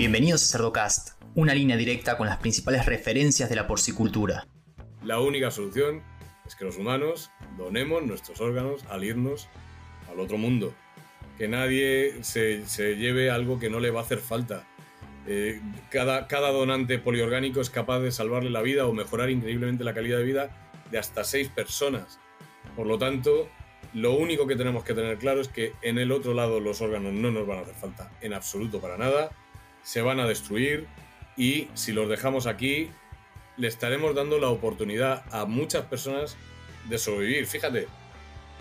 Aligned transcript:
Bienvenidos 0.00 0.42
a 0.44 0.56
Cerdocast, 0.56 1.22
una 1.34 1.52
línea 1.52 1.76
directa 1.76 2.16
con 2.16 2.26
las 2.26 2.38
principales 2.38 2.86
referencias 2.86 3.50
de 3.50 3.54
la 3.54 3.66
porcicultura. 3.66 4.46
La 5.04 5.20
única 5.20 5.50
solución 5.50 6.02
es 6.46 6.56
que 6.56 6.64
los 6.64 6.78
humanos 6.78 7.30
donemos 7.58 8.02
nuestros 8.02 8.40
órganos 8.40 8.82
al 8.88 9.04
irnos 9.04 9.50
al 10.10 10.18
otro 10.18 10.38
mundo. 10.38 10.72
Que 11.36 11.48
nadie 11.48 12.14
se, 12.22 12.64
lleve 12.96 13.30
algo 13.30 13.60
que 13.60 13.68
no 13.68 13.78
le 13.78 13.90
va 13.90 14.00
a 14.00 14.04
hacer 14.04 14.20
falta. 14.20 14.66
Eh, 15.26 15.60
cada, 15.90 16.28
cada 16.28 16.50
donante 16.50 16.98
poliorgánico 16.98 17.60
es 17.60 17.68
capaz 17.68 18.00
de 18.00 18.10
salvarle 18.10 18.48
la 18.48 18.62
vida 18.62 18.86
o 18.86 18.94
mejorar 18.94 19.28
increíblemente 19.28 19.84
la 19.84 19.92
calidad 19.92 20.16
de 20.16 20.24
vida 20.24 20.70
de 20.90 20.96
hasta 20.96 21.24
seis 21.24 21.50
personas. 21.50 22.18
Por 22.74 22.86
lo 22.86 22.96
tanto, 22.96 23.50
lo 23.92 24.14
único 24.14 24.46
que 24.46 24.56
tenemos 24.56 24.82
que 24.82 24.94
tener 24.94 25.18
claro 25.18 25.42
es 25.42 25.48
que 25.48 25.74
en 25.82 25.98
el 25.98 26.10
otro 26.10 26.32
lado 26.32 26.58
los 26.58 26.80
órganos 26.80 27.12
no 27.12 27.30
nos 27.30 27.46
van 27.46 27.58
a 27.58 27.60
hacer 27.60 27.74
falta 27.74 28.10
en 28.22 28.32
absoluto 28.32 28.80
para 28.80 28.96
nada 28.96 29.30
se 29.82 30.02
van 30.02 30.20
a 30.20 30.26
destruir 30.26 30.86
y 31.36 31.68
si 31.74 31.92
los 31.92 32.08
dejamos 32.08 32.46
aquí, 32.46 32.90
le 33.56 33.68
estaremos 33.68 34.14
dando 34.14 34.38
la 34.38 34.48
oportunidad 34.48 35.24
a 35.30 35.44
muchas 35.44 35.84
personas 35.84 36.36
de 36.88 36.98
sobrevivir. 36.98 37.46
Fíjate. 37.46 37.88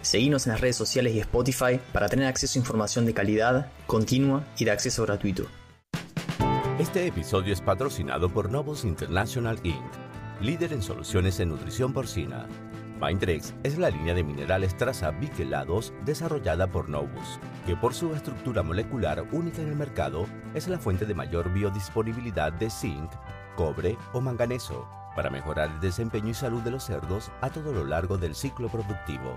Seguimos 0.02 0.48
en 0.48 0.54
las 0.54 0.62
redes 0.62 0.78
sociales 0.78 1.14
y 1.14 1.20
Spotify 1.20 1.80
para 1.92 2.08
tener 2.08 2.28
acceso 2.28 2.58
a 2.58 2.62
información 2.62 3.06
de 3.06 3.14
calidad, 3.14 3.72
continua 3.86 4.46
y 4.58 4.66
de 4.66 4.72
acceso 4.72 5.04
gratuito. 5.06 5.46
Este 6.80 7.06
episodio 7.06 7.52
es 7.52 7.60
patrocinado 7.60 8.30
por 8.30 8.50
Novus 8.50 8.86
International 8.86 9.60
Inc., 9.64 9.84
líder 10.42 10.72
en 10.72 10.82
soluciones 10.82 11.40
en 11.42 11.50
nutrición 11.50 11.92
porcina 11.92 12.48
Mindrex 13.00 13.54
es 13.64 13.78
la 13.78 13.90
línea 13.90 14.14
de 14.14 14.26
minerales 14.26 14.76
traza 14.76 15.12
biquelados 15.12 15.94
desarrollada 16.04 16.68
por 16.68 16.90
Novus, 16.90 17.40
que 17.66 17.78
por 17.78 17.94
su 17.94 18.14
estructura 18.14 18.62
molecular 18.62 19.26
única 19.32 19.62
en 19.62 19.70
el 19.70 19.78
mercado 19.78 20.26
es 20.54 20.68
la 20.68 20.78
fuente 20.78 21.06
de 21.06 21.16
mayor 21.16 21.54
biodisponibilidad 21.54 22.52
de 22.52 22.70
zinc, 22.70 23.10
cobre 23.56 23.98
o 24.12 24.20
manganeso 24.20 24.86
para 25.16 25.30
mejorar 25.30 25.72
el 25.72 25.80
desempeño 25.80 26.32
y 26.32 26.34
salud 26.34 26.62
de 26.62 26.72
los 26.72 26.84
cerdos 26.84 27.32
a 27.40 27.50
todo 27.50 27.72
lo 27.72 27.86
largo 27.86 28.18
del 28.18 28.36
ciclo 28.36 28.68
productivo. 28.68 29.34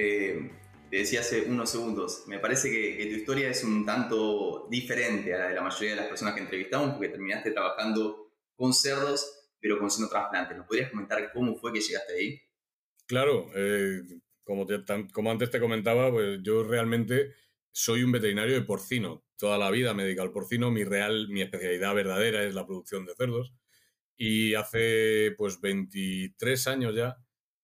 eh, 0.00 0.50
te 0.90 0.98
decía 0.98 1.20
hace 1.20 1.42
unos 1.42 1.70
segundos, 1.70 2.22
me 2.28 2.38
parece 2.38 2.70
que, 2.70 3.04
tu 3.06 3.16
historia 3.16 3.50
es 3.50 3.64
un 3.64 3.84
tanto 3.84 4.68
diferente 4.70 5.34
a 5.34 5.38
la 5.38 5.48
de 5.48 5.54
la 5.56 5.60
mayoría 5.60 5.90
de 5.90 5.96
las 5.96 6.06
personas 6.06 6.34
que 6.34 6.40
entrevistamos 6.40 6.92
porque 6.92 7.08
terminaste 7.08 7.50
trabajando 7.50 8.32
con 8.54 8.72
cerdos, 8.72 9.50
pero 9.60 9.78
con 9.78 9.88
trasplante. 10.08 10.54
¿Nos 10.54 10.66
podrías 10.66 10.90
comentar 10.90 11.32
cómo 11.32 11.56
fue 11.56 11.72
que 11.72 11.80
llegaste 11.80 12.14
ahí? 12.14 12.40
Claro, 13.06 13.50
eh, 13.56 14.00
como, 14.44 14.66
como 15.12 15.30
antes 15.32 15.50
te 15.50 15.60
comentaba, 15.60 16.12
pues 16.12 16.38
yo 16.42 16.62
realmente 16.62 17.34
soy 17.72 18.04
un 18.04 18.12
veterinario 18.12 18.54
de 18.54 18.62
porcino. 18.62 19.24
Toda 19.36 19.58
la 19.58 19.70
vida 19.70 19.94
me 19.94 20.02
he 20.02 20.06
dedicado 20.06 20.28
al 20.28 20.32
porcino. 20.32 20.70
Mi 20.70 20.84
real, 20.84 21.28
mi 21.28 21.42
especialidad 21.42 21.94
verdadera 21.94 22.44
es 22.44 22.54
la 22.54 22.66
producción 22.66 23.04
de 23.04 23.14
cerdos. 23.14 23.52
Y 24.16 24.54
hace 24.54 25.34
pues 25.36 25.60
23 25.60 26.66
años 26.68 26.94
ya 26.94 27.16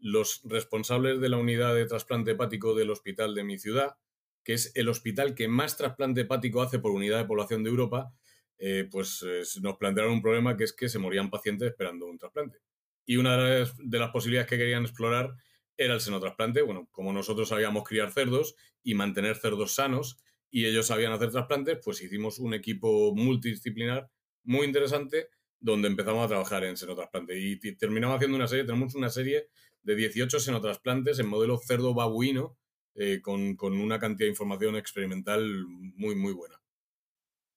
los 0.04 0.42
responsables 0.44 1.19
de 1.19 1.31
la 1.31 1.38
unidad 1.38 1.75
de 1.75 1.87
trasplante 1.87 2.32
hepático 2.32 2.75
del 2.75 2.91
hospital 2.91 3.34
de 3.34 3.42
mi 3.42 3.59
ciudad, 3.59 3.97
que 4.44 4.53
es 4.53 4.70
el 4.75 4.91
hospital 4.91 5.34
que 5.34 5.48
más 5.48 5.78
trasplante 5.78 6.20
hepático 6.20 6.60
hace 6.60 6.78
por 6.78 6.92
unidad 6.92 7.16
de 7.16 7.25
población 7.25 7.65
de 7.65 7.70
Europa, 7.70 8.12
eh, 8.59 8.87
pues 8.91 9.25
eh, 9.26 9.41
nos 9.62 9.78
plantearon 9.78 10.12
un 10.12 10.20
problema 10.20 10.59
que 10.59 10.64
es 10.64 10.75
que 10.75 10.91
se 10.91 10.98
morían 10.98 11.31
pacientes 11.31 11.70
esperando 11.70 12.04
un 12.04 12.19
trasplante. 12.19 12.59
Y 13.06 13.16
una 13.16 13.38
de 13.38 13.66
las, 13.98 14.10
posibilidades 14.10 14.50
que 14.50 14.59
querían 14.59 14.82
explorar 14.82 15.37
era 15.75 15.94
el 15.94 16.03
senotrasplante. 16.03 16.60
Bueno, 16.60 16.87
como 16.93 17.10
nosotros 17.14 17.48
sabíamos 17.48 17.84
criar 17.84 18.12
cerdos 18.12 18.56
y 18.82 18.93
mantener 18.93 19.37
cerdos 19.37 19.75
sanos 19.75 20.19
y 20.50 20.66
ellos 20.66 20.87
sabían 20.87 21.12
hacer 21.12 21.31
trasplantes, 21.31 21.78
pues 21.82 22.03
hicimos 22.03 22.38
un 22.41 22.53
equipo 22.53 23.14
multidisciplinar 23.14 24.10
muy 24.43 24.66
interesante 24.66 25.28
donde 25.60 25.88
empezamos 25.88 26.26
a 26.26 26.28
trabajar 26.28 26.62
en 26.64 26.76
senotrasplante. 26.76 27.38
Y 27.41 27.59
terminamos 27.76 28.16
haciendo 28.16 28.37
una 28.37 28.48
serie, 28.48 28.64
tenemos 28.64 28.94
una 28.94 29.09
serie 29.09 29.48
de 29.84 29.94
18 29.94 30.40
senotrasplantes 30.40 31.18
en 31.18 31.26
modelo 31.26 31.58
cerdo 31.58 31.94
babuino, 31.94 32.58
eh, 32.96 33.20
con, 33.20 33.56
una 33.60 33.98
cantidad 33.98 34.26
de 34.26 34.30
información 34.30 34.76
experimental 34.76 35.66
muy, 35.66 36.14
muy 36.14 36.32
buena. 36.32 36.60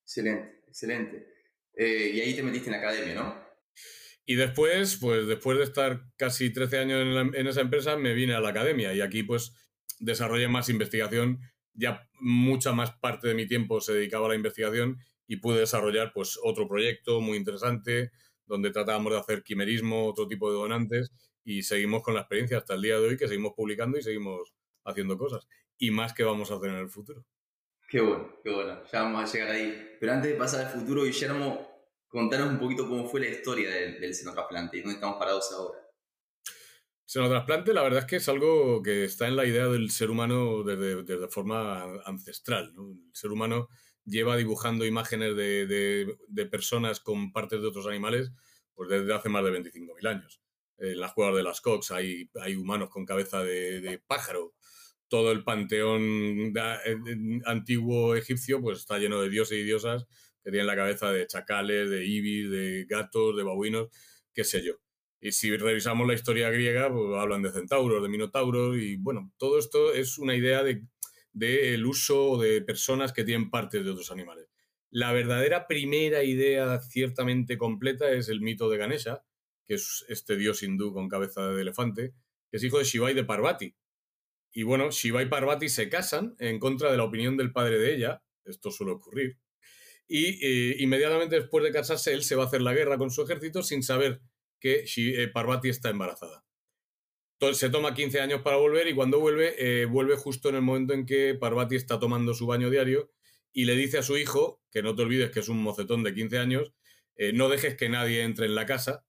Excelente, 0.03 0.63
excelente. 0.67 1.27
Eh, 1.75 2.11
y 2.15 2.19
ahí 2.21 2.35
te 2.35 2.43
metiste 2.43 2.69
en 2.69 2.71
la 2.73 2.77
academia, 2.79 3.15
¿no? 3.15 3.47
Y 4.25 4.35
después, 4.35 4.97
pues 4.97 5.27
después 5.27 5.57
de 5.57 5.63
estar 5.63 6.01
casi 6.17 6.51
13 6.51 6.79
años 6.79 7.01
en, 7.01 7.35
en, 7.35 7.47
esa 7.47 7.61
empresa, 7.61 7.95
me 7.97 8.13
vine 8.13 8.33
a 8.33 8.41
la 8.41 8.49
academia 8.49 8.93
y 8.93 8.99
aquí 8.99 9.23
pues 9.23 9.53
desarrollé 9.99 10.47
más 10.47 10.69
investigación. 10.69 11.39
Ya 11.73 12.09
mucha 12.19 12.73
más 12.73 12.91
parte 12.91 13.27
de 13.27 13.35
mi 13.35 13.47
tiempo 13.47 13.79
se 13.79 13.93
dedicaba 13.93 14.25
a 14.25 14.29
la 14.29 14.35
investigación 14.35 14.97
y 15.27 15.37
pude 15.37 15.59
desarrollar 15.59 16.11
pues 16.13 16.37
otro 16.43 16.67
proyecto 16.67 17.21
muy 17.21 17.37
interesante 17.37 18.11
donde 18.47 18.71
tratábamos 18.71 19.13
de 19.13 19.19
hacer 19.19 19.43
quimerismo, 19.43 20.07
otro 20.07 20.27
tipo 20.27 20.49
de 20.49 20.57
donantes 20.57 21.11
y 21.47 21.63
seguimos 21.63 22.03
con 22.03 22.13
la 22.13 22.19
experiencia 22.19 22.57
hasta 22.57 22.73
el 22.73 22.81
día 22.81 22.99
de 22.99 23.07
hoy 23.07 23.15
que 23.15 23.25
seguimos 23.25 23.53
publicando 23.53 23.97
y 23.97 24.01
seguimos 24.01 24.53
haciendo 24.83 25.17
cosas 25.17 25.47
y 25.77 25.91
más 25.91 26.13
que 26.13 26.25
vamos 26.25 26.51
a 26.51 26.55
hacer 26.55 26.71
en 26.71 26.75
el 26.75 26.89
futuro. 26.89 27.25
Qué 27.87 28.01
bueno, 28.01 28.35
qué 28.43 28.53
bueno, 28.53 28.83
ya 28.91 29.03
vamos 29.03 29.29
a 29.29 29.33
llegar 29.33 29.51
ahí. 29.51 29.95
Pero 29.97 30.11
antes 30.11 30.29
de 30.29 30.37
pasar 30.37 30.65
al 30.65 30.73
futuro, 30.73 31.05
Guillermo, 31.05 31.87
contanos 32.09 32.49
un 32.49 32.59
poquito 32.59 32.85
cómo 32.85 33.07
fue 33.07 33.21
la 33.21 33.29
historia 33.29 33.69
del, 33.69 33.97
del 33.97 34.13
senotrasplante 34.13 34.75
y 34.75 34.81
dónde 34.81 34.95
estamos 34.95 35.15
parados 35.17 35.49
ahora. 35.53 35.79
Senotrasplante, 37.05 37.73
la 37.73 37.83
verdad 37.83 37.99
es 37.99 38.05
que 38.05 38.17
es 38.17 38.27
algo 38.27 38.83
que 38.83 39.05
está 39.05 39.29
en 39.29 39.37
la 39.37 39.45
idea 39.45 39.67
del 39.67 39.89
ser 39.89 40.09
humano 40.11 40.63
desde, 40.63 41.03
desde 41.03 41.29
forma 41.29 42.01
ancestral. 42.03 42.73
El 42.77 43.09
ser 43.13 43.31
humano 43.31 43.69
lleva 44.03 44.35
dibujando 44.35 44.85
imágenes 44.85 45.33
de, 45.37 46.49
personas 46.51 46.99
con 46.99 47.31
partes 47.31 47.61
de 47.61 47.67
otros 47.67 47.87
animales 47.87 48.33
pues 48.75 48.89
desde 48.89 49.13
hace 49.13 49.29
más 49.29 49.45
de 49.45 49.51
25.000 49.51 50.07
años. 50.09 50.41
En 50.77 50.99
las 50.99 51.13
cuevas 51.13 51.35
de 51.35 51.43
las 51.43 51.61
Cox 51.61 51.91
hay, 51.91 52.29
hay 52.41 52.55
humanos 52.55 52.89
con 52.89 53.05
cabeza 53.05 53.43
de, 53.43 54.01
pájaro. 54.07 54.53
Todo 55.07 55.31
el 55.31 55.43
panteón 55.43 56.53
antiguo 57.45 58.15
egipcio 58.15 58.61
pues 58.61 58.79
está 58.79 58.97
lleno 58.97 59.21
de 59.21 59.29
dioses 59.29 59.57
y 59.57 59.63
diosas 59.63 60.05
que 60.43 60.51
tienen 60.51 60.67
la 60.67 60.75
cabeza 60.75 61.11
de 61.11 61.27
chacales, 61.27 61.89
de 61.89 62.05
ibis, 62.05 62.49
de 62.49 62.85
gatos, 62.87 63.35
de 63.35 63.43
babuinos, 63.43 63.87
qué 64.33 64.43
sé 64.43 64.63
yo. 64.63 64.73
Y 65.19 65.31
si 65.31 65.55
revisamos 65.55 66.07
la 66.07 66.13
historia 66.13 66.49
griega, 66.49 66.91
pues 66.91 67.17
hablan 67.17 67.41
de 67.41 67.51
centauros, 67.51 68.03
de 68.03 68.09
minotauros, 68.09 68.77
y 68.77 68.97
bueno, 68.97 69.31
todo 69.37 69.57
esto 69.57 69.93
es 69.93 70.17
una 70.19 70.35
idea 70.35 70.63
de 70.63 70.83
del 71.37 71.85
uso 71.85 72.39
de 72.39 72.61
personas 72.61 73.13
que 73.13 73.23
tienen 73.23 73.51
partes 73.51 73.83
de 73.83 73.91
otros 73.91 74.11
animales. 74.11 74.47
La 74.89 75.11
verdadera 75.11 75.67
primera 75.67 76.23
idea 76.23 76.79
ciertamente 76.81 77.57
completa 77.57 78.09
es 78.11 78.27
el 78.29 78.41
mito 78.41 78.69
de 78.69 78.77
Ganesha, 78.77 79.23
que 79.67 79.75
es 79.75 80.05
este 80.07 80.37
dios 80.37 80.63
hindú 80.63 80.93
con 80.93 81.09
cabeza 81.09 81.47
de 81.49 81.61
elefante, 81.61 82.13
que 82.49 82.57
es 82.57 82.63
hijo 82.63 82.79
de 82.79 82.85
Shiva 82.85 83.11
y 83.11 83.13
de 83.13 83.25
Parvati. 83.25 83.75
Y 84.51 84.63
bueno, 84.63 84.89
Shiva 84.89 85.21
y 85.21 85.27
Parvati 85.27 85.69
se 85.69 85.89
casan 85.89 86.35
en 86.39 86.59
contra 86.59 86.91
de 86.91 86.97
la 86.97 87.03
opinión 87.03 87.37
del 87.37 87.51
padre 87.51 87.77
de 87.77 87.93
ella, 87.93 88.23
esto 88.45 88.71
suele 88.71 88.93
ocurrir, 88.93 89.37
y 90.07 90.39
eh, 90.45 90.77
inmediatamente 90.79 91.35
después 91.35 91.63
de 91.63 91.71
casarse 91.71 92.13
él 92.13 92.23
se 92.23 92.35
va 92.35 92.43
a 92.43 92.47
hacer 92.47 92.61
la 92.61 92.73
guerra 92.73 92.97
con 92.97 93.11
su 93.11 93.21
ejército 93.23 93.61
sin 93.61 93.83
saber 93.83 94.21
que 94.59 94.85
eh, 94.95 95.27
Parvati 95.27 95.69
está 95.69 95.89
embarazada. 95.89 96.45
Entonces 97.33 97.59
se 97.59 97.69
toma 97.69 97.93
15 97.93 98.21
años 98.21 98.41
para 98.41 98.57
volver 98.57 98.87
y 98.87 98.95
cuando 98.95 99.19
vuelve, 99.19 99.55
eh, 99.59 99.85
vuelve 99.85 100.15
justo 100.15 100.49
en 100.49 100.55
el 100.55 100.61
momento 100.61 100.93
en 100.93 101.05
que 101.05 101.35
Parvati 101.35 101.75
está 101.75 101.99
tomando 101.99 102.33
su 102.33 102.47
baño 102.47 102.69
diario 102.69 103.11
y 103.51 103.65
le 103.65 103.75
dice 103.75 103.99
a 103.99 104.03
su 104.03 104.17
hijo, 104.17 104.61
que 104.71 104.81
no 104.81 104.95
te 104.95 105.03
olvides 105.03 105.29
que 105.29 105.41
es 105.41 105.49
un 105.49 105.61
mocetón 105.61 106.03
de 106.03 106.13
15 106.13 106.37
años, 106.39 106.73
no 107.33 107.49
dejes 107.49 107.75
que 107.75 107.89
nadie 107.89 108.21
entre 108.21 108.45
en 108.45 108.53
la 108.53 108.67
casa. 108.67 109.06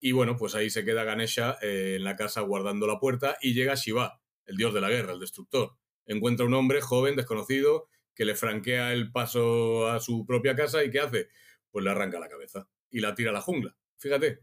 Y 0.00 0.12
bueno, 0.12 0.36
pues 0.36 0.54
ahí 0.54 0.70
se 0.70 0.84
queda 0.84 1.04
Ganesha 1.04 1.58
eh, 1.62 1.94
en 1.96 2.04
la 2.04 2.16
casa 2.16 2.42
guardando 2.42 2.86
la 2.86 2.98
puerta 2.98 3.36
y 3.40 3.54
llega 3.54 3.74
Shiva, 3.74 4.20
el 4.44 4.56
dios 4.56 4.74
de 4.74 4.80
la 4.80 4.90
guerra, 4.90 5.12
el 5.12 5.20
destructor. 5.20 5.76
Encuentra 6.06 6.46
un 6.46 6.54
hombre 6.54 6.80
joven, 6.80 7.16
desconocido, 7.16 7.88
que 8.14 8.24
le 8.24 8.34
franquea 8.34 8.92
el 8.92 9.12
paso 9.12 9.88
a 9.88 10.00
su 10.00 10.24
propia 10.26 10.54
casa 10.56 10.84
y 10.84 10.90
¿qué 10.90 11.00
hace? 11.00 11.28
Pues 11.70 11.84
le 11.84 11.90
arranca 11.90 12.18
la 12.18 12.28
cabeza 12.28 12.68
y 12.90 13.00
la 13.00 13.14
tira 13.14 13.30
a 13.30 13.34
la 13.34 13.40
jungla. 13.40 13.76
Fíjate, 13.98 14.40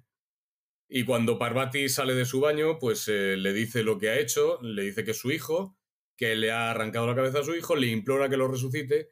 Y 0.88 1.06
cuando 1.06 1.40
Parvati 1.40 1.90
sale 1.90 2.14
de 2.14 2.26
su 2.26 2.40
baño, 2.42 2.78
pues 2.80 3.08
eh, 3.08 3.36
le 3.38 3.54
dice 3.54 3.84
lo 3.84 3.98
que 3.98 4.10
ha 4.10 4.20
hecho, 4.20 4.60
le 4.62 4.84
dice 4.84 5.04
que 5.04 5.12
es 5.12 5.18
su 5.18 5.32
hijo, 5.32 5.78
que 6.16 6.36
le 6.36 6.52
ha 6.52 6.72
arrancado 6.72 7.08
la 7.08 7.16
cabeza 7.16 7.40
a 7.40 7.44
su 7.44 7.56
hijo, 7.56 7.76
le 7.76 7.88
implora 7.88 8.30
que 8.30 8.38
lo 8.38 8.48
resucite 8.48 9.10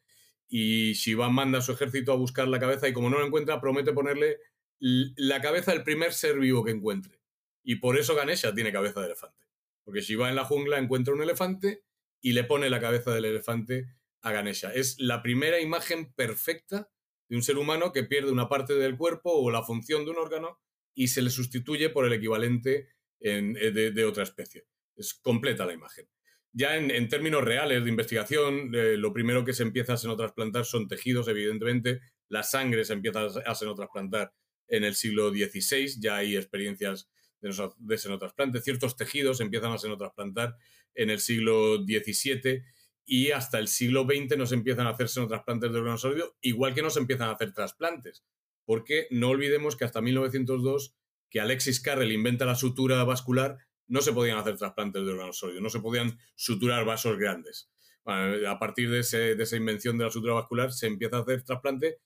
y 0.48 0.94
Shiva 0.94 1.30
manda 1.30 1.60
a 1.60 1.62
su 1.62 1.72
ejército 1.72 2.12
a 2.12 2.16
buscar 2.18 2.48
la 2.48 2.60
cabeza 2.60 2.88
y 2.88 2.94
como 2.94 3.10
no 3.10 3.18
lo 3.20 3.26
encuentra, 3.26 3.62
promete 3.62 3.94
ponerle 3.94 4.38
la 4.82 5.42
cabeza 5.42 5.72
del 5.72 5.84
primer 5.84 6.12
ser 6.12 6.40
vivo 6.40 6.64
que 6.64 6.72
encuentre. 6.72 7.22
Y 7.64 7.76
por 7.76 7.98
eso 8.00 8.16
Ganesha 8.16 8.54
tiene 8.54 8.72
cabeza 8.72 9.00
de 9.00 9.08
elefante. 9.08 9.48
Porque 9.84 10.02
Shiva 10.02 10.30
en 10.30 10.36
la 10.36 10.46
jungla 10.46 10.80
encuentra 10.80 11.14
un 11.14 11.22
elefante 11.22 11.84
y 12.20 12.34
le 12.34 12.44
pone 12.44 12.70
la 12.70 12.80
cabeza 12.80 13.14
del 13.14 13.26
elefante 13.26 13.86
a 14.22 14.32
Ganesha. 14.32 14.74
Es 14.74 15.00
la 15.00 15.22
primera 15.22 15.60
imagen 15.60 16.12
perfecta 16.14 16.90
de 17.30 17.36
un 17.36 17.44
ser 17.44 17.58
humano 17.58 17.92
que 17.92 18.04
pierde 18.04 18.32
una 18.32 18.50
parte 18.50 18.74
del 18.74 18.98
cuerpo 18.98 19.32
o 19.32 19.52
la 19.52 19.64
función 19.64 20.04
de 20.04 20.12
un 20.12 20.18
órgano 20.18 20.60
y 20.94 21.10
se 21.10 21.22
le 21.22 21.30
sustituye 21.30 21.90
por 21.90 22.06
el 22.06 22.14
equivalente 22.14 22.90
eh, 23.20 23.92
de, 23.94 24.06
otra 24.06 24.24
especie. 24.24 24.66
Es 24.96 25.14
completa 25.14 25.66
la 25.66 25.74
imagen. 25.74 26.08
Ya 26.54 26.76
en, 26.76 27.08
términos 27.08 27.44
reales 27.44 27.84
de 27.84 27.90
investigación, 27.90 28.76
eh, 28.76 28.98
lo 28.98 29.14
primero 29.14 29.46
que 29.46 29.54
se 29.54 29.64
empieza 29.64 29.94
a 29.94 29.98
xenotrasplantar 29.98 30.66
son 30.66 30.88
tejidos, 30.88 31.28
evidentemente. 31.30 32.02
La 32.28 32.44
sangre 32.44 32.84
se 32.84 32.94
empieza 32.94 33.28
a 33.46 33.56
xenotrasplantar 33.56 34.34
en 34.68 34.84
el 34.84 34.96
siglo 34.96 35.30
XVI, 35.32 36.00
ya 36.00 36.18
hay 36.18 36.36
experiencias 36.38 37.10
de, 37.42 37.98
xenotrasplante. 37.98 38.62
Ciertos 38.62 38.96
tejidos 38.96 39.42
empiezan 39.42 39.72
a 39.72 39.78
xenotrasplantar 39.78 40.56
en 40.96 41.10
el 41.10 41.20
siglo 41.20 41.78
XVII 41.84 42.64
y 43.06 43.32
hasta 43.32 43.60
el 43.60 43.68
siglo 43.68 44.06
XX 44.06 44.38
no 44.38 44.46
se 44.46 44.56
empiezan 44.56 44.88
a 44.88 44.92
hacer 44.92 45.10
xenotrasplantes 45.10 45.72
de 45.72 45.80
órganos 45.80 46.02
sólidos, 46.02 46.34
igual 46.42 46.74
que 46.74 46.82
no 46.82 46.90
se 46.90 47.00
empiezan 47.00 47.30
a 47.30 47.34
hacer 47.34 47.54
trasplantes. 47.54 48.24
Porque 48.66 49.08
no 49.10 49.30
olvidemos 49.30 49.76
que 49.76 49.86
hasta 49.86 50.02
1902, 50.02 50.96
que 51.30 51.40
Alexis 51.40 51.80
Carrel 51.80 52.12
inventa 52.12 52.46
la 52.46 52.56
sutura 52.56 53.04
vascular, 53.04 53.58
no 53.88 54.02
se 54.02 54.14
podían 54.14 54.38
hacer 54.38 54.58
trasplantes 54.58 55.04
de 55.04 55.12
órganos 55.12 55.38
sólidos, 55.38 55.62
no 55.62 55.70
se 55.70 55.80
podían 55.80 56.18
suturar 56.36 56.86
vasos 56.86 57.18
grandes. 57.18 57.70
a 58.06 58.58
partir 58.60 58.90
de, 58.90 59.02
de, 59.36 59.44
esa 59.44 59.56
invención 59.58 59.98
de 59.98 60.06
la 60.06 60.12
sutura 60.12 60.34
vascular 60.34 60.72
se 60.72 60.88
empieza 60.88 61.18
a 61.18 61.22
hacer 61.22 61.44
trasplante, 61.44 62.00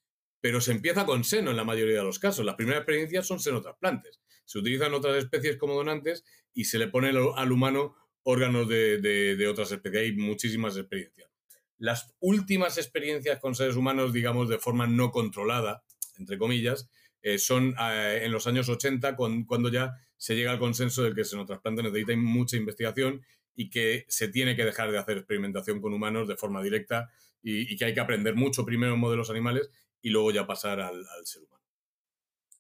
pero 0.45 0.61
se 0.61 0.73
empieza 0.73 1.07
con 1.07 1.23
seno 1.23 1.49
en 1.49 1.57
la 1.57 1.63
mayoría 1.63 1.97
de 1.97 2.03
los 2.03 2.19
casos. 2.19 2.45
Las 2.45 2.53
primeras 2.53 2.81
experiencias 2.81 3.25
son 3.25 3.39
senotrasplantes. 3.39 4.21
Se 4.45 4.59
utilizan 4.59 4.93
otras 4.93 5.15
especies 5.15 5.57
como 5.57 5.73
donantes 5.73 6.23
y 6.53 6.65
se 6.65 6.77
le 6.77 6.87
pone 6.87 7.09
al 7.09 7.51
humano 7.51 7.95
órganos 8.21 8.69
de, 8.69 9.47
otras 9.49 9.71
especies. 9.71 10.03
Hay 10.03 10.15
muchísimas 10.15 10.77
experiencias. 10.77 11.31
Las 11.79 12.13
últimas 12.19 12.77
experiencias 12.77 13.39
con 13.39 13.55
seres 13.55 13.75
humanos, 13.75 14.13
digamos, 14.13 14.47
de 14.47 14.59
forma 14.59 14.85
no 14.85 15.09
controlada, 15.09 15.83
entre 16.19 16.37
comillas, 16.37 16.91
eh, 17.23 17.39
son 17.39 17.73
eh, 17.81 18.21
en 18.21 18.31
los 18.31 18.45
años 18.45 18.69
80, 18.69 19.15
cuando 19.15 19.69
ya 19.69 19.93
se 20.15 20.35
llega 20.35 20.51
al 20.51 20.59
consenso 20.59 21.01
del 21.01 21.15
que 21.15 21.25
se 21.25 21.37
nos 21.37 21.47
trasplante 21.47 21.81
necesita 21.81 22.15
mucha 22.17 22.55
investigación 22.55 23.25
y 23.55 23.71
que 23.71 24.05
se 24.09 24.27
tiene 24.27 24.55
que 24.55 24.63
dejar 24.63 24.91
de 24.91 24.99
hacer 24.99 25.17
experimentación 25.17 25.81
con 25.81 25.91
humanos 25.91 26.27
de 26.27 26.37
forma 26.37 26.61
directa 26.61 27.09
y, 27.41 27.75
que 27.77 27.85
hay 27.85 27.93
que 27.95 27.99
aprender 27.99 28.35
mucho 28.35 28.63
primero 28.63 28.93
en 28.93 28.99
modelos 28.99 29.31
animales 29.31 29.71
y 30.05 30.11
luego 30.11 30.29
ya 30.29 30.45
pasar 30.45 30.79
al, 30.81 31.03
ser 31.23 31.41
humano. 31.41 31.63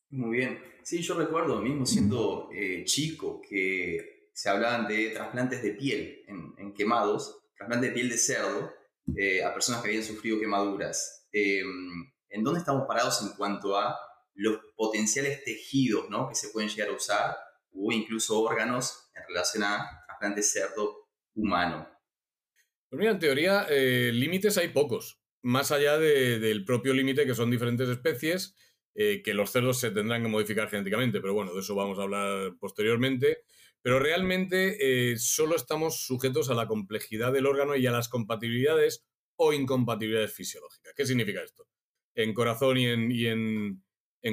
Muy 0.09 0.37
bien. 0.37 0.59
Sí, 0.81 1.03
yo 1.03 1.13
recuerdo, 1.13 1.61
mismo 1.61 1.85
siendo 1.85 2.49
eh, 2.51 2.83
chico, 2.85 3.39
que 3.39 4.29
se 4.33 4.49
hablaban 4.49 4.87
de 4.87 5.11
trasplantes 5.11 5.61
de 5.61 5.69
piel 5.73 6.25
en, 6.27 6.73
quemados, 6.73 7.43
trasplantes 7.55 7.89
de 7.89 7.93
piel 7.93 8.09
de 8.09 8.17
cerdo 8.17 8.73
eh, 9.15 9.43
a 9.43 9.53
personas 9.53 9.83
que 9.83 9.89
habían 9.89 10.03
sufrido 10.03 10.39
quemaduras. 10.39 11.27
Em, 11.31 12.11
¿En 12.29 12.43
dónde 12.43 12.61
estamos 12.61 12.87
parados 12.87 13.21
en 13.21 13.37
cuanto 13.37 13.77
a 13.77 13.95
los 14.33 14.57
potenciales 14.75 15.43
tejidos 15.43 16.09
¿no? 16.09 16.27
que 16.27 16.33
se 16.33 16.49
pueden 16.49 16.67
llegar 16.67 16.89
a 16.89 16.93
usar 16.93 17.37
o 17.71 17.91
incluso 17.91 18.41
órganos 18.41 19.11
en 19.13 19.21
relación 19.27 19.65
a 19.65 20.03
trasplantes 20.07 20.51
cerdo 20.51 21.09
humano? 21.35 21.87
Pues 22.89 22.99
mira, 22.99 23.11
en 23.11 23.19
teoría, 23.19 23.67
eh, 23.69 24.09
límites 24.11 24.57
hay 24.57 24.69
pocos, 24.69 25.19
más 25.45 25.71
allá 25.71 25.99
del 25.99 26.65
propio 26.65 26.93
límite 26.93 27.25
que 27.25 27.35
son 27.35 27.51
diferentes 27.51 27.87
especies. 27.87 28.55
Eh, 28.97 29.21
que 29.21 29.33
los 29.33 29.51
cerdos 29.51 29.77
se 29.77 29.91
tendrán 29.91 30.23
que 30.23 30.29
modificar 30.29 30.69
genéticamente, 30.69 31.19
pero 31.19 31.33
bueno, 31.33 31.53
de 31.53 31.59
eso 31.59 31.75
vamos 31.75 31.99
a 31.99 32.03
hablar 32.03 32.53
posteriormente. 32.59 33.39
Pero 33.81 33.99
realmente 33.99 35.11
eh, 35.11 35.17
solo 35.17 35.55
estamos 35.55 36.05
sujetos 36.05 36.49
a 36.49 36.55
la 36.55 36.65
complejidad 36.65 37.31
del 37.31 37.45
órgano 37.45 37.75
y 37.75 37.85
a 37.85 37.91
las 37.91 38.09
compatibilidades 38.09 39.05
o 39.35 39.53
incompatibilidades 39.53 40.33
fisiológicas. 40.33 40.93
¿Qué 40.95 41.05
significa 41.05 41.43
esto? 41.43 41.67
En 42.15 42.33
corazón 42.33 42.77
y 42.77 42.87
en, 43.27 43.83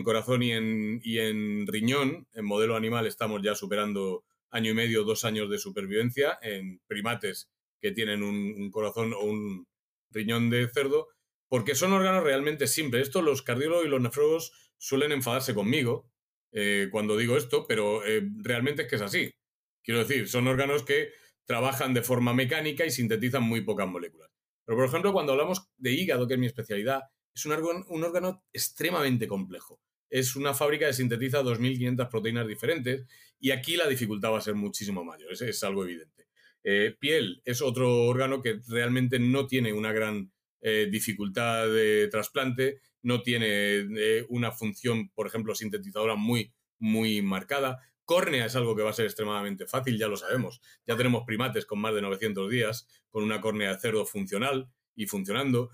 corazón 0.05 0.43
y 0.44 0.53
en, 0.53 1.67
riñón, 1.67 2.29
en 2.32 2.44
modelo 2.44 2.76
animal, 2.76 3.06
estamos 3.06 3.43
ya 3.43 3.55
superando 3.55 4.25
año 4.50 4.70
y 4.70 4.75
medio, 4.75 5.05
dos 5.05 5.25
años 5.25 5.50
de 5.50 5.58
supervivencia. 5.58 6.38
En 6.41 6.81
primates 6.87 7.50
que 7.81 7.91
tienen 7.91 8.23
un, 8.23 8.70
corazón 8.70 9.12
o 9.12 9.25
un 9.25 9.67
riñón 10.12 10.50
de 10.50 10.69
cerdo, 10.69 11.09
porque 11.49 11.75
son 11.75 11.93
órganos 11.93 12.25
realmente 12.25 12.67
simples. 12.67 13.03
Esto 13.03 13.23
los 13.23 13.43
cardiólogos 13.43 13.87
y 13.87 13.88
los 13.88 14.00
nefrólogos 14.00 14.53
suelen 14.79 15.12
enfadarse 15.12 15.55
conmigo 15.55 16.11
eh, 16.53 16.88
cuando 16.91 17.17
digo 17.17 17.37
esto, 17.37 17.67
pero 17.67 18.05
eh, 18.05 18.23
realmente 18.38 18.82
es 18.82 18.88
que 18.88 18.97
es 18.97 19.03
así. 19.03 19.35
Quiero 19.82 20.00
decir, 20.00 20.29
son 20.29 20.47
órganos 20.47 20.82
que 20.82 21.11
trabajan 21.44 21.94
de 21.94 22.03
forma 22.03 22.35
mecánica 22.35 22.87
y 22.87 22.91
sintetizan 22.91 23.43
muy 23.43 23.62
pocas 23.62 23.88
moléculas. 23.88 24.31
Pero, 24.64 24.79
por 24.79 24.87
ejemplo, 24.87 25.12
cuando 25.12 25.32
hablamos 25.32 25.69
de 25.76 25.93
hígado, 25.93 26.26
que 26.26 26.35
es 26.35 26.41
mi 26.41 26.47
especialidad, 26.47 27.03
es 27.35 27.44
un 27.47 27.53
órgano, 27.53 27.85
un 27.88 28.05
órgano 28.05 28.44
extremadamente 28.53 29.26
complejo. 29.26 29.81
Es 30.08 30.37
una 30.37 30.55
fábrica 30.55 30.87
que 30.87 30.93
sintetiza 30.93 31.43
2.500 31.43 32.08
proteínas 32.08 32.47
diferentes 32.47 33.06
y 33.41 33.50
aquí 33.50 33.76
la 33.76 33.88
dificultad 33.88 34.32
va 34.32 34.38
a 34.38 34.43
ser 34.43 34.55
muchísimo 34.55 35.05
mayor, 35.05 35.32
es, 35.32 35.43
es 35.43 35.65
algo 35.65 35.85
evidente. 35.85 36.26
Eh, 36.64 36.97
piel 36.99 37.43
es 37.44 37.61
otro 37.61 38.05
órgano 38.05 38.41
que 38.41 38.61
realmente 38.69 39.19
no 39.19 39.47
tiene 39.47 39.73
una 39.73 39.93
gran 39.93 40.32
eh, 40.61 40.88
dificultad 40.91 41.69
de 41.69 42.09
trasplante, 42.09 42.81
no 43.03 43.23
tiene 43.23 43.47
eh, 43.49 44.25
una 44.29 44.53
función, 44.53 45.11
por 45.11 45.26
ejemplo, 45.26 45.55
sintetizadora 45.55 46.14
muy, 46.14 46.53
muy 46.79 47.20
marcada. 47.20 47.81
Córnea 48.05 48.47
es 48.47 48.55
algo 48.55 48.76
que 48.76 48.82
va 48.82 48.91
a 48.91 48.94
ser 48.94 49.06
extremadamente 49.06 49.67
fácil, 49.67 49.99
ya 49.99 50.06
lo 50.06 50.17
sabemos. 50.17 50.61
Ya 50.87 50.97
tenemos 50.97 51.25
primates 51.26 51.67
con 51.67 51.81
más 51.81 51.94
de 51.94 52.03
900 52.03 52.49
días, 52.49 52.87
con 53.11 53.25
una 53.25 53.41
córnea 53.41 53.73
de 53.73 53.81
cerdo 53.81 54.06
funcional 54.06 54.69
y 54.94 55.06
funcionando. 55.06 55.70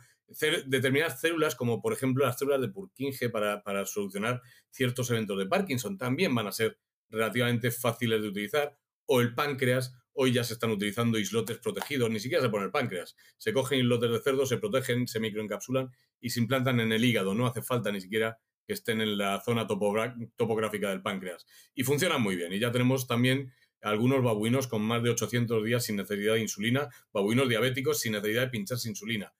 determinadas 0.66 1.20
células, 1.20 1.54
como 1.54 1.82
por 1.82 1.92
ejemplo 1.92 2.24
las 2.24 2.38
células 2.38 2.60
de 2.60 2.68
Purkinje 2.68 3.28
para, 3.28 3.62
para 3.62 3.84
solucionar 3.84 4.40
ciertos 4.70 5.10
eventos 5.10 5.38
de 5.38 5.46
Parkinson, 5.46 5.98
también 5.98 6.34
van 6.34 6.46
a 6.46 6.52
ser 6.52 6.78
relativamente 7.10 7.70
fáciles 7.70 8.22
de 8.22 8.28
utilizar. 8.28 8.78
O 9.04 9.20
el 9.20 9.34
páncreas, 9.34 9.94
hoy 10.20 10.32
ya 10.32 10.42
se 10.42 10.54
están 10.54 10.72
utilizando 10.72 11.16
islotes 11.16 11.58
protegidos, 11.58 12.10
ni 12.10 12.18
siquiera 12.18 12.42
se 12.42 12.50
pone 12.50 12.64
el 12.64 12.72
páncreas. 12.72 13.14
Se 13.36 13.52
cogen 13.52 13.78
islotes 13.78 14.10
de 14.10 14.20
cerdo, 14.20 14.46
se 14.46 14.58
protegen, 14.58 15.06
se 15.06 15.20
microencapsulan 15.20 15.92
y 16.20 16.30
se 16.30 16.40
implantan 16.40 16.80
en 16.80 16.90
el 16.90 17.04
hígado. 17.04 17.34
No 17.34 17.46
hace 17.46 17.62
falta 17.62 17.92
ni 17.92 18.00
siquiera 18.00 18.36
que 18.66 18.72
estén 18.72 19.00
en 19.00 19.16
la 19.16 19.40
zona 19.40 19.68
topográfica 19.68 20.90
del 20.90 21.02
páncreas. 21.02 21.46
Y 21.72 21.84
funcionan 21.84 22.20
muy 22.20 22.34
bien. 22.34 22.52
Y 22.52 22.58
ya 22.58 22.72
tenemos 22.72 23.06
también 23.06 23.52
algunos 23.80 24.20
babuinos 24.20 24.66
con 24.66 24.82
más 24.82 25.04
de 25.04 25.10
800 25.10 25.64
días 25.64 25.84
sin 25.84 25.94
necesidad 25.94 26.34
de 26.34 26.40
insulina, 26.40 26.88
babuinos 27.12 27.48
diabéticos 27.48 28.00
sin 28.00 28.12
necesidad 28.12 28.42
de 28.42 28.48
pincharse 28.48 28.88
insulina. 28.88 29.32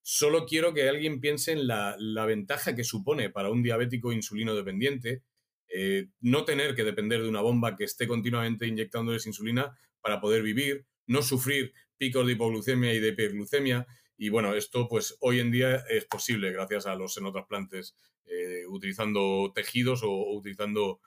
Solo 0.00 0.46
quiero 0.46 0.72
que 0.72 0.88
alguien 0.88 1.20
piense 1.20 1.50
en 1.50 1.66
la, 1.66 1.96
ventaja 2.24 2.76
que 2.76 2.84
supone 2.84 3.30
para 3.30 3.50
un 3.50 3.64
diabético 3.64 4.12
insulino 4.12 4.54
dependiente 4.54 5.24
eh, 5.72 6.06
no 6.20 6.44
tener 6.44 6.76
que 6.76 6.84
depender 6.84 7.20
de 7.20 7.28
una 7.28 7.40
bomba 7.40 7.76
que 7.76 7.84
esté 7.84 8.06
continuamente 8.06 8.66
inyectándoles 8.66 9.26
insulina 9.26 9.76
para 10.00 10.20
poder 10.20 10.42
vivir, 10.42 10.86
no 11.06 11.22
sufrir 11.22 11.72
picos 11.96 12.26
de 12.26 12.32
hipoglucemia 12.32 12.92
y 12.94 13.00
de 13.00 13.08
hiperglucemia. 13.08 13.86
Y 14.16 14.28
bueno, 14.28 14.54
esto 14.54 14.88
pues 14.88 15.16
hoy 15.20 15.40
en 15.40 15.50
día 15.50 15.76
es 15.88 16.04
posible 16.06 16.52
gracias 16.52 16.86
a 16.86 16.94
los 16.94 17.14
senotrasplantes 17.14 17.94
eh, 18.24 18.64
utilizando 18.68 19.52
tejidos 19.54 20.02
o, 20.04 20.32
utilizando 20.32 21.00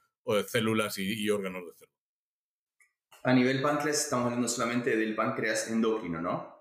células 0.48 0.98
y, 0.98 1.30
órganos 1.30 1.66
de 1.66 1.74
cerdo. 1.74 1.94
A 3.24 3.34
nivel 3.34 3.62
páncreas 3.62 4.04
estamos 4.04 4.26
hablando 4.26 4.48
solamente 4.48 4.98
del 4.98 5.16
páncreas 5.16 5.70
endocrino, 5.70 6.22
¿no? 6.22 6.54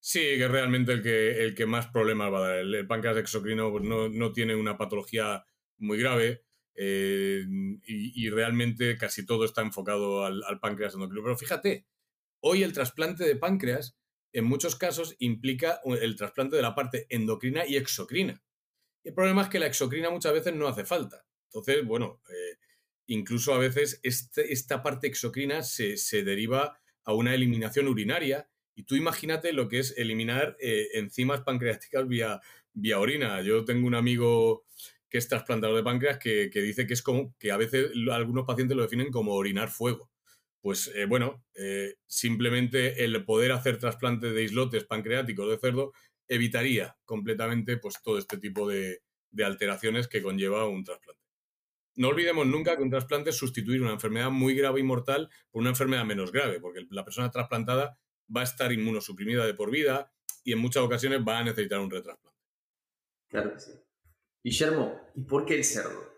Sí, 0.00 0.20
que 0.20 0.44
es 0.44 0.50
realmente 0.50 0.92
el 0.92 1.02
que, 1.02 1.44
el 1.44 1.54
que 1.54 1.66
más 1.66 1.86
problemas 1.88 2.32
va 2.32 2.38
a 2.38 2.48
dar. 2.48 2.58
El, 2.58 2.86
páncreas 2.86 3.16
exocrino 3.16 3.70
pues, 3.70 3.84
no, 3.84 4.32
tiene 4.32 4.54
una 4.56 4.76
patología 4.76 5.44
muy 5.78 5.98
grave 5.98 6.44
eh, 6.78 7.44
y, 7.86 8.30
realmente 8.30 8.96
casi 8.96 9.26
todo 9.26 9.44
está 9.44 9.62
enfocado 9.62 10.24
al, 10.24 10.60
páncreas 10.60 10.94
endocrino. 10.94 11.22
Pero 11.24 11.36
fíjate, 11.36 11.86
hoy 12.40 12.62
el 12.62 12.72
trasplante 12.72 13.24
de 13.24 13.36
páncreas 13.36 13.98
en 14.32 14.44
muchos 14.44 14.76
casos 14.76 15.16
implica 15.18 15.80
el 16.00 16.16
trasplante 16.16 16.56
de 16.56 16.62
la 16.62 16.74
parte 16.74 17.06
endocrina 17.08 17.66
y 17.66 17.76
exocrina 17.76 18.42
el 19.08 19.14
problema 19.14 19.42
es 19.42 19.48
que 19.48 19.58
la 19.58 19.66
exocrina 19.66 20.10
muchas 20.10 20.34
veces 20.34 20.54
no 20.54 20.68
hace 20.68 20.84
falta. 20.84 21.24
Entonces, 21.46 21.82
bueno, 21.84 22.20
eh, 22.28 22.58
incluso 23.06 23.54
a 23.54 23.58
veces 23.58 24.00
este, 24.02 24.52
esta 24.52 24.82
parte 24.82 25.06
exocrina 25.06 25.62
se, 25.62 25.96
deriva 26.22 26.78
a 27.04 27.14
una 27.14 27.34
eliminación 27.34 27.88
urinaria. 27.88 28.50
Y 28.74 28.82
tú 28.82 28.96
imagínate 28.96 29.54
lo 29.54 29.68
que 29.68 29.78
es 29.78 29.96
eliminar 29.96 30.58
eh, 30.60 30.88
enzimas 30.92 31.40
pancreáticas 31.40 32.06
vía, 32.06 32.42
vía 32.74 32.98
orina. 32.98 33.40
Yo 33.40 33.64
tengo 33.64 33.86
un 33.86 33.94
amigo 33.94 34.66
que 35.08 35.18
es 35.18 35.28
trasplantador 35.28 35.76
de 35.76 35.82
páncreas, 35.82 36.18
que, 36.18 36.50
dice 36.52 36.86
que 36.86 36.94
es 36.94 37.02
como 37.02 37.34
que 37.38 37.50
a 37.50 37.56
veces 37.56 37.90
algunos 38.10 38.44
pacientes 38.46 38.76
lo 38.76 38.82
definen 38.82 39.10
como 39.10 39.34
orinar 39.34 39.70
fuego. 39.70 40.10
Pues 40.60 40.90
eh, 40.94 41.06
bueno, 41.06 41.44
eh, 41.54 41.94
simplemente 42.06 43.04
el 43.04 43.24
poder 43.24 43.52
hacer 43.52 43.78
trasplantes 43.78 44.34
de 44.34 44.42
islotes 44.42 44.84
pancreáticos 44.84 45.48
de 45.48 45.58
cerdo 45.58 45.92
evitaría 46.26 46.96
completamente 47.04 47.78
pues, 47.78 48.02
todo 48.02 48.18
este 48.18 48.38
tipo 48.38 48.68
de, 48.68 49.02
de 49.30 49.44
alteraciones 49.44 50.08
que 50.08 50.22
conlleva 50.22 50.68
un 50.68 50.84
trasplante. 50.84 51.22
No 51.96 52.08
olvidemos 52.08 52.46
nunca 52.46 52.76
que 52.76 52.82
un 52.82 52.90
trasplante 52.90 53.30
es 53.30 53.36
sustituir 53.36 53.82
una 53.82 53.92
enfermedad 53.92 54.30
muy 54.30 54.54
grave 54.54 54.80
y 54.80 54.84
mortal 54.84 55.30
por 55.50 55.60
una 55.60 55.70
enfermedad 55.70 56.04
menos 56.04 56.30
grave, 56.30 56.60
porque 56.60 56.86
la 56.90 57.04
persona 57.04 57.30
trasplantada 57.30 57.98
va 58.34 58.42
a 58.42 58.44
estar 58.44 58.72
inmunosuprimida 58.72 59.46
de 59.46 59.54
por 59.54 59.70
vida 59.70 60.12
y 60.44 60.52
en 60.52 60.60
muchas 60.60 60.82
ocasiones 60.82 61.20
va 61.26 61.38
a 61.38 61.44
necesitar 61.44 61.80
un 61.80 61.90
retrasplante. 61.90 62.38
Claro 63.28 63.52
que 63.52 63.60
sí. 63.60 63.72
Guillermo, 64.48 64.98
¿y 65.14 65.24
por 65.24 65.44
qué 65.44 65.56
el 65.56 65.64
cerdo? 65.64 66.08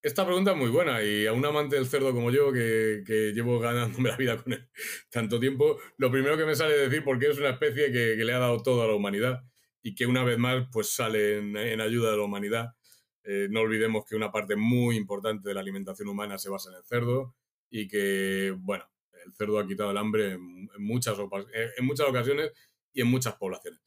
Esta 0.00 0.24
pregunta 0.24 0.52
es 0.52 0.56
muy 0.56 0.70
buena 0.70 1.02
y 1.02 1.26
a 1.26 1.32
un 1.32 1.44
amante 1.44 1.74
del 1.74 1.88
cerdo 1.88 2.12
como 2.12 2.30
yo, 2.30 2.52
que, 2.52 3.32
llevo 3.34 3.58
ganándome 3.58 4.10
la 4.10 4.16
vida 4.16 4.40
con 4.40 4.52
él 4.52 4.68
tanto 5.10 5.40
tiempo, 5.40 5.80
lo 5.96 6.12
primero 6.12 6.36
que 6.36 6.44
me 6.44 6.54
sale 6.54 6.78
decir 6.78 7.02
porque 7.02 7.30
es 7.30 7.38
una 7.38 7.50
especie 7.50 7.90
que, 7.90 8.14
le 8.14 8.32
ha 8.32 8.38
dado 8.38 8.62
todo 8.62 8.84
a 8.84 8.86
la 8.86 8.94
humanidad 8.94 9.42
y 9.82 9.96
que 9.96 10.06
una 10.06 10.22
vez 10.22 10.38
más 10.38 10.68
pues 10.70 10.90
sale 10.90 11.38
en, 11.38 11.80
ayuda 11.80 12.12
de 12.12 12.16
la 12.16 12.22
humanidad. 12.22 12.76
Eh, 13.24 13.48
no 13.50 13.62
olvidemos 13.62 14.04
que 14.04 14.14
una 14.14 14.30
parte 14.30 14.54
muy 14.54 14.96
importante 14.96 15.48
de 15.48 15.54
la 15.54 15.60
alimentación 15.62 16.08
humana 16.08 16.38
se 16.38 16.48
basa 16.48 16.70
en 16.70 16.76
el 16.76 16.84
cerdo 16.84 17.34
y 17.70 17.88
que, 17.88 18.54
bueno, 18.56 18.84
el 19.26 19.32
cerdo 19.34 19.58
ha 19.58 19.66
quitado 19.66 19.90
el 19.90 19.96
hambre 19.96 20.34
en 20.34 20.68
muchas 20.78 21.18
ocasiones 21.18 22.52
y 22.92 23.00
en 23.00 23.08
muchas 23.08 23.34
poblaciones. 23.34 23.80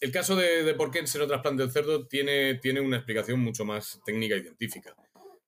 El 0.00 0.12
caso 0.12 0.36
de, 0.36 0.74
por 0.74 0.90
qué 0.90 1.06
se 1.06 1.18
no 1.18 1.26
trasplante 1.26 1.62
el 1.62 1.70
cerdo 1.70 2.06
tiene, 2.06 2.56
tiene 2.56 2.80
una 2.80 2.98
explicación 2.98 3.40
mucho 3.40 3.64
más 3.64 4.00
técnica 4.04 4.36
y 4.36 4.42
científica. 4.42 4.94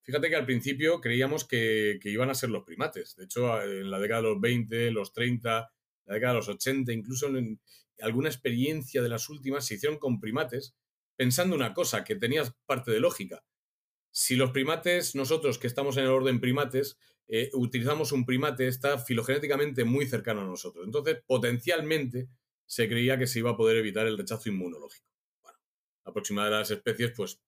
Fíjate 0.02 0.31
que 0.31 0.37
al 0.37 0.47
principio 0.47 1.02
creíamos 1.02 1.45
que, 1.47 2.00
iban 2.05 2.31
a 2.31 2.35
ser 2.35 2.49
los 2.49 2.64
primates. 2.64 3.14
De 3.17 3.25
hecho, 3.25 3.62
en 3.62 3.90
la 3.90 3.99
década 3.99 4.23
de 4.23 4.28
los 4.28 4.40
20, 4.40 4.90
los 4.90 5.12
30, 5.12 5.71
la 6.07 6.14
década 6.14 6.33
de 6.33 6.38
los 6.38 6.49
80, 6.49 6.93
incluso 6.93 7.26
en 7.28 7.61
alguna 8.00 8.31
experiencia 8.31 9.02
de 9.02 9.11
las 9.11 9.28
últimas 9.28 9.67
se 9.67 9.75
hicieron 9.75 9.99
con 9.99 10.19
primates, 10.19 10.75
pensando 11.14 11.55
una 11.55 11.75
cosa 11.75 12.05
que 12.05 12.17
tenía 12.17 12.43
parte 12.64 12.90
de 12.90 13.00
lógica. 13.00 13.45
Si 14.11 14.35
los 14.35 14.52
primates, 14.52 15.14
nosotros 15.14 15.59
que 15.59 15.67
estamos 15.67 15.99
en 15.99 16.05
el 16.05 16.11
orden 16.11 16.40
primates, 16.40 16.97
eh, 17.26 17.50
utilizamos 17.52 18.11
un 18.12 18.25
primate, 18.25 18.67
está 18.67 18.99
filogenéticamente 18.99 19.85
muy 19.85 20.07
cercano 20.07 20.40
a 20.40 20.47
nosotros. 20.47 20.87
Entonces, 20.87 21.19
potencialmente, 21.26 22.28
se 22.69 22.89
creía 22.89 23.19
que 23.19 23.27
se 23.27 23.41
iba 23.41 23.51
a 23.51 23.57
poder 23.57 23.79
evitar 23.79 24.07
el 24.07 24.17
rechazo 24.17 24.49
inmunológico. 24.49 25.09
Bueno, 25.43 25.59
la 26.05 26.13
próxima 26.13 26.45
de 26.45 26.51
las 26.53 26.71
especies, 26.71 27.13
pues, 27.17 27.41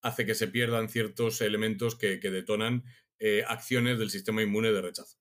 hace 0.00 0.24
que 0.24 0.34
se 0.34 0.48
pierdan 0.48 0.88
ciertos 0.88 1.40
elementos 1.40 1.96
que, 1.96 2.18
detonan 2.18 2.84
eh, 3.18 3.44
acciones 3.46 3.98
del 3.98 4.08
sistema 4.08 4.40
inmune 4.40 4.72
de 4.72 4.80
rechazo. 4.80 5.18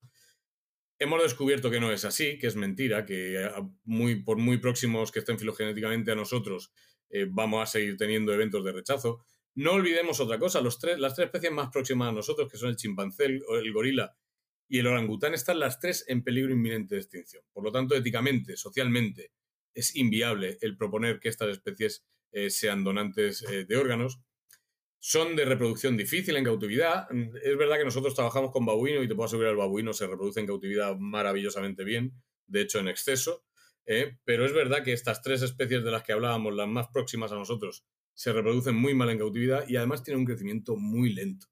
Hemos 1.00 1.22
descubierto 1.22 1.70
que 1.70 1.80
no 1.80 1.92
es 1.92 2.06
así, 2.06 2.38
que 2.38 2.48
es 2.48 2.56
mentira, 2.56 3.06
que 3.06 3.50
muy, 3.84 4.24
por 4.24 4.38
muy 4.38 4.58
próximos 4.58 5.12
que 5.12 5.20
estén 5.20 5.40
filogenéticamente 5.40 6.12
a 6.12 6.16
nosotros, 6.16 6.72
eh, 7.10 7.28
vamos 7.30 7.64
a 7.64 7.66
seguir 7.66 7.98
teniendo 7.98 8.34
eventos 8.34 8.64
de 8.64 8.72
rechazo. 8.72 9.24
No 9.56 9.72
olvidemos 9.74 10.20
otra 10.20 10.38
cosa, 10.38 10.62
los 10.62 10.78
tres, 10.78 11.00
las 11.00 11.16
tres 11.16 11.28
especies 11.28 11.52
más 11.52 11.70
próximas 11.72 12.10
a 12.10 12.12
nosotros, 12.12 12.48
que 12.52 12.58
son 12.58 12.70
el 12.70 12.76
chimpancé, 12.76 13.26
el, 13.26 13.74
gorila 13.74 14.16
y 14.68 14.78
el 14.78 14.88
orangután, 14.88 15.34
están 15.34 15.60
las 15.60 15.80
tres 15.80 16.06
en 16.08 16.24
peligro 16.24 16.52
inminente 16.52 16.94
de 16.94 17.02
extinción. 17.02 17.44
Por 17.52 17.64
lo 17.64 17.72
tanto, 17.72 17.96
éticamente, 17.96 18.56
socialmente, 18.56 19.32
es 19.78 19.96
inviable 19.96 20.58
el 20.62 20.76
proponer 20.78 21.20
que 21.20 21.30
estas 21.30 21.50
especies 21.50 22.06
sean 22.50 22.84
donantes 22.84 23.42
de 23.42 23.78
órganos 23.78 24.20
son 25.00 25.36
de 25.36 25.46
reproducción 25.46 25.96
difícil 25.96 26.36
en 26.36 26.44
cautividad. 26.44 27.08
Es 27.42 27.58
verdad 27.58 27.78
que 27.78 27.86
nosotros 27.86 28.14
trabajamos 28.14 28.52
con 28.52 28.66
babuino 28.66 29.02
y 29.02 29.08
te 29.08 29.16
puedo 29.16 29.28
asegurar 29.28 29.52
el 29.52 29.58
babuino 29.58 29.94
se 29.94 30.08
reproduce 30.08 30.40
en 30.40 30.48
cautividad 30.48 30.98
maravillosamente 30.98 31.84
bien, 31.84 32.14
de 32.46 32.62
hecho 32.62 32.80
en 32.80 32.88
exceso, 32.88 33.46
¿eh? 33.86 34.18
pero 34.24 34.46
es 34.46 34.54
verdad 34.54 34.84
que 34.84 34.94
estas 34.94 35.22
tres 35.22 35.42
especies 35.42 35.84
de 35.84 35.92
las 35.92 36.04
que 36.04 36.14
hablábamos, 36.14 36.54
las 36.54 36.68
más 36.68 36.88
próximas 36.90 37.32
a 37.32 37.36
nosotros, 37.36 37.86
se 38.14 38.34
reproducen 38.34 38.76
muy 38.76 38.94
mal 38.96 39.10
en 39.10 39.20
cautividad 39.20 39.68
y 39.68 39.78
además 39.78 40.04
tienen 40.04 40.20
un 40.20 40.26
crecimiento 40.26 40.76
muy 40.76 41.14
lento. 41.14 41.48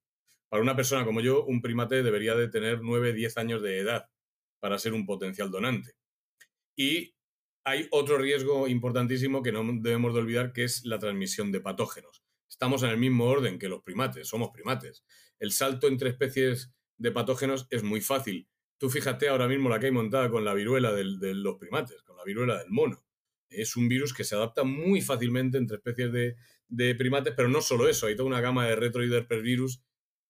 Para 0.49 0.61
una 0.61 0.75
persona 0.75 1.05
como 1.05 1.21
yo, 1.21 1.45
un 1.45 1.61
primate 1.61 2.01
debería 2.01 2.35
de 2.35 2.47
tener 2.47 2.79
9-10 2.79 3.37
años 3.37 3.61
de 3.61 3.79
edad 3.79 4.09
para 4.59 4.79
ser 4.79 4.93
un 4.93 5.05
potencial 5.05 5.51
donante. 5.51 5.95
Y 6.75 7.14
hay 7.65 7.87
otro 7.91 8.17
riesgo 8.17 8.67
importantísimo 8.67 9.43
que 9.43 9.51
no 9.51 9.63
debemos 9.81 10.13
de 10.13 10.19
olvidar, 10.21 10.53
que 10.53 10.63
es 10.63 10.85
la 10.85 10.99
transmisión 10.99 11.51
de 11.51 11.59
patógenos 11.59 12.25
estamos 12.55 12.83
en 12.83 12.89
el 12.89 12.97
mismo 12.97 13.25
orden 13.25 13.59
que 13.59 13.67
los 13.67 13.83
primates, 13.83 14.29
somos 14.29 14.49
primates. 14.51 15.03
El 15.39 15.51
salto 15.51 15.87
entre 15.87 16.09
especies 16.09 16.73
de 16.97 17.11
patógenos 17.11 17.67
es 17.69 17.83
muy 17.83 17.99
fácil. 17.99 18.47
Tú 18.77 18.89
fíjate 18.89 19.27
ahora 19.27 19.47
mismo 19.49 19.69
la 19.69 19.77
que 19.77 19.87
hay 19.87 19.91
montada 19.91 20.29
con 20.29 20.45
la 20.45 20.53
viruela 20.53 20.93
de 20.93 21.33
los 21.33 21.57
primates, 21.57 22.01
con 22.03 22.15
la 22.15 22.23
viruela 22.23 22.57
del 22.57 22.69
mono. 22.69 23.05
Es 23.49 23.75
un 23.75 23.89
virus 23.89 24.13
que 24.13 24.23
se 24.23 24.35
adapta 24.35 24.63
muy 24.63 25.01
fácilmente 25.01 25.57
entre 25.57 25.77
especies 25.77 26.11
de, 26.69 26.95
primates, 26.95 27.33
pero 27.35 27.49
no 27.49 27.61
solo 27.61 27.89
eso, 27.89 28.07
hay 28.07 28.15
toda 28.15 28.27
una 28.27 28.41
gama 28.41 28.65
de 28.65 28.75
retro 28.75 29.03
y 29.03 29.09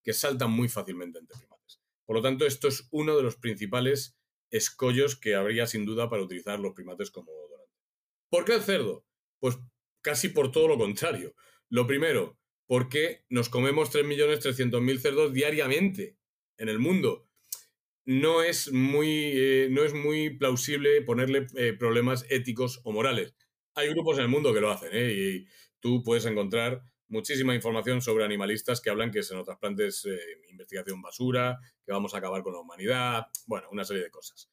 que 0.02 0.12
saltan 0.12 0.50
muy 0.50 0.68
fácilmente 0.68 1.20
entre 1.20 1.38
primates. 1.38 1.80
Por 2.04 2.16
lo 2.16 2.22
tanto, 2.22 2.44
esto 2.44 2.66
es 2.68 2.88
uno 2.90 3.16
de 3.16 3.22
los 3.22 3.36
principales 3.36 4.16
escollos 4.56 5.16
que 5.16 5.34
habría 5.34 5.66
sin 5.66 5.84
duda 5.84 6.08
para 6.08 6.22
utilizar 6.22 6.58
los 6.58 6.74
primates 6.74 7.10
como 7.10 7.32
donante. 7.32 7.72
¿Por 8.30 8.44
qué 8.44 8.54
el 8.54 8.62
cerdo? 8.62 9.04
Pues 9.38 9.58
casi 10.02 10.28
por 10.28 10.52
todo 10.52 10.68
lo 10.68 10.78
contrario. 10.78 11.34
Lo 11.68 11.86
primero, 11.86 12.38
porque 12.66 13.24
nos 13.28 13.48
comemos 13.48 13.92
3.300.000 13.92 14.98
cerdos 14.98 15.32
diariamente 15.32 16.16
en 16.58 16.68
el 16.68 16.78
mundo. 16.78 17.28
No 18.04 18.42
es 18.42 18.72
muy, 18.72 19.32
eh, 19.34 19.68
no 19.70 19.84
es 19.84 19.94
muy 19.94 20.30
plausible 20.36 21.02
ponerle 21.02 21.46
eh, 21.56 21.72
problemas 21.72 22.24
éticos 22.30 22.80
o 22.84 22.92
morales. 22.92 23.34
Hay 23.74 23.88
grupos 23.88 24.18
en 24.18 24.24
el 24.24 24.30
mundo 24.30 24.54
que 24.54 24.60
lo 24.60 24.70
hacen, 24.70 24.90
¿eh? 24.92 25.12
y 25.12 25.46
tú 25.80 26.02
puedes 26.02 26.24
encontrar 26.24 26.82
muchísima 27.08 27.54
información 27.54 28.00
sobre 28.00 28.24
animalistas 28.24 28.80
que 28.80 28.90
hablan 28.90 29.10
que 29.10 29.20
trasplantes 29.20 30.04
es 30.04 30.18
investigación 30.50 31.00
basura, 31.02 31.58
que 31.84 31.92
vamos 31.92 32.14
a 32.14 32.18
acabar 32.18 32.42
con 32.42 32.52
la 32.52 32.60
humanidad, 32.60 33.26
bueno, 33.46 33.68
una 33.70 33.84
serie 33.84 34.02
de 34.02 34.10
cosas. 34.10 34.50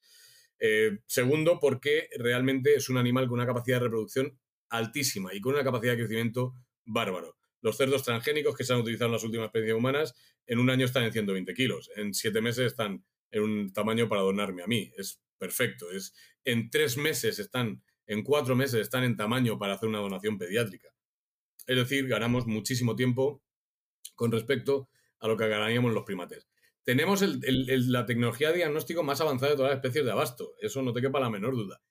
segundo, 1.08 1.60
porque 1.60 2.08
realmente 2.18 2.76
es 2.76 2.90
un 2.90 2.98
animal 2.98 3.26
con 3.28 3.36
una 3.36 3.46
capacidad 3.46 3.78
de 3.78 3.86
reproducción 3.86 4.40
altísima 4.70 5.34
y 5.34 5.42
con 5.42 5.54
una 5.54 5.64
capacidad 5.64 5.94
de 5.94 6.00
crecimiento 6.00 6.54
bárbaro. 6.86 7.38
Los 7.62 7.78
cerdos 7.78 8.04
transgénicos 8.04 8.56
que 8.56 8.64
se 8.64 8.74
han 8.74 8.80
utilizado 8.80 9.08
en 9.08 9.14
las 9.14 9.24
últimas 9.24 9.46
especies 9.46 9.74
humanas, 9.74 10.14
en 10.46 10.60
un 10.60 10.70
año 10.70 10.86
están 10.86 11.04
en 11.04 11.14
120 11.14 11.54
kilos, 11.54 11.90
en 11.96 12.14
siete 12.14 12.42
meses 12.42 12.68
están 12.68 13.06
en 13.32 13.44
un 13.44 13.74
tamaño 13.74 14.10
para 14.10 14.22
donarme 14.22 14.64
a 14.64 14.68
mí. 14.68 14.92
Es 14.98 15.22
perfecto. 15.38 15.92
Es, 15.92 16.14
en 16.44 16.70
tres 16.70 16.98
meses 16.98 17.40
están, 17.40 17.84
en 18.06 18.24
cuatro 18.24 18.56
meses 18.56 18.82
están 18.82 19.04
en 19.04 19.16
tamaño 19.16 19.58
para 19.58 19.74
hacer 19.74 19.90
una 19.90 20.00
donación 20.00 20.38
pediátrica. 20.38 20.90
Es 21.66 21.78
decir, 21.78 22.08
ganamos 22.08 22.46
muchísimo 22.46 22.96
tiempo 22.96 23.42
con 24.16 24.32
respecto 24.32 24.90
a 25.20 25.28
lo 25.28 25.38
que 25.38 25.48
ganaríamos 25.48 25.94
los 25.94 26.04
primates. 26.04 26.48
Tenemos 26.84 27.22
la 27.22 28.06
tecnología 28.06 28.50
de 28.50 28.58
diagnóstico 28.58 29.04
más 29.04 29.22
avanzada 29.22 29.52
de 29.52 29.58
todas 29.58 29.72
las 29.72 29.78
especies 29.78 30.04
de 30.04 30.12
abasto, 30.12 30.54
eso 30.60 30.82
no 30.82 30.92
te 30.92 31.02
quepa 31.02 31.20
la 31.22 31.30
menor 31.30 31.56
duda. 31.56 31.82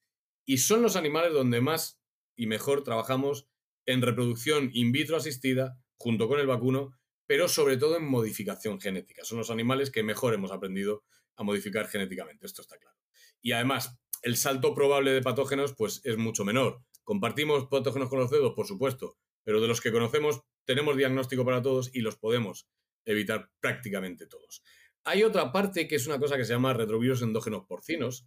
Y 0.45 0.59
son 0.59 0.83
los 0.83 0.97
animales 0.97 1.33
donde 1.33 1.63
más 1.63 2.03
y 2.37 2.47
mejor 2.47 2.85
trabajamos 2.85 3.49
en 3.87 4.03
reproducción 4.03 4.71
in 4.75 4.93
vitro 4.93 5.17
asistida 5.17 5.79
junto 5.97 6.29
con 6.29 6.41
el 6.41 6.47
vacuno, 6.47 6.99
pero 7.27 7.49
sobre 7.49 7.79
todo 7.79 7.97
en 7.97 8.05
modificación 8.05 8.81
genética. 8.81 9.25
Son 9.25 9.39
los 9.39 9.51
animales 9.51 9.91
que 9.91 10.03
mejor 10.03 10.35
hemos 10.35 10.53
aprendido 10.53 11.05
a 11.37 11.43
modificar 11.43 11.89
genéticamente, 11.89 12.45
esto 12.45 12.61
está 12.61 12.77
claro. 12.77 12.99
Y 13.41 13.53
además, 13.53 13.99
el 14.23 14.37
salto 14.37 14.75
probable 14.75 15.13
de 15.13 15.23
patógenos 15.23 15.75
pues 15.75 16.03
es 16.05 16.19
mucho 16.19 16.45
menor. 16.45 16.83
Compartimos 17.03 17.67
patógenos 17.67 18.11
con 18.11 18.19
los 18.19 18.31
dedos, 18.31 18.53
por 18.55 18.67
supuesto, 18.67 19.17
pero 19.45 19.61
de 19.61 19.69
los 19.69 19.81
que 19.81 19.93
conocemos 19.93 20.43
tenemos 20.65 20.97
diagnóstico 20.97 21.45
para 21.45 21.63
todos 21.63 21.91
y 21.93 22.01
los 22.01 22.17
podemos 22.17 22.69
evitar 23.05 23.51
prácticamente 23.61 24.27
todos. 24.27 24.63
Hay 25.05 25.25
otra 25.25 25.51
parte 25.53 25.89
que 25.89 25.97
es 25.97 26.07
una 26.07 26.19
cosa 26.19 26.37
que 26.37 26.45
se 26.45 26.53
llama 26.53 26.75
retrovirus 26.75 27.23
endógenos 27.23 27.65
porcinos, 27.67 28.27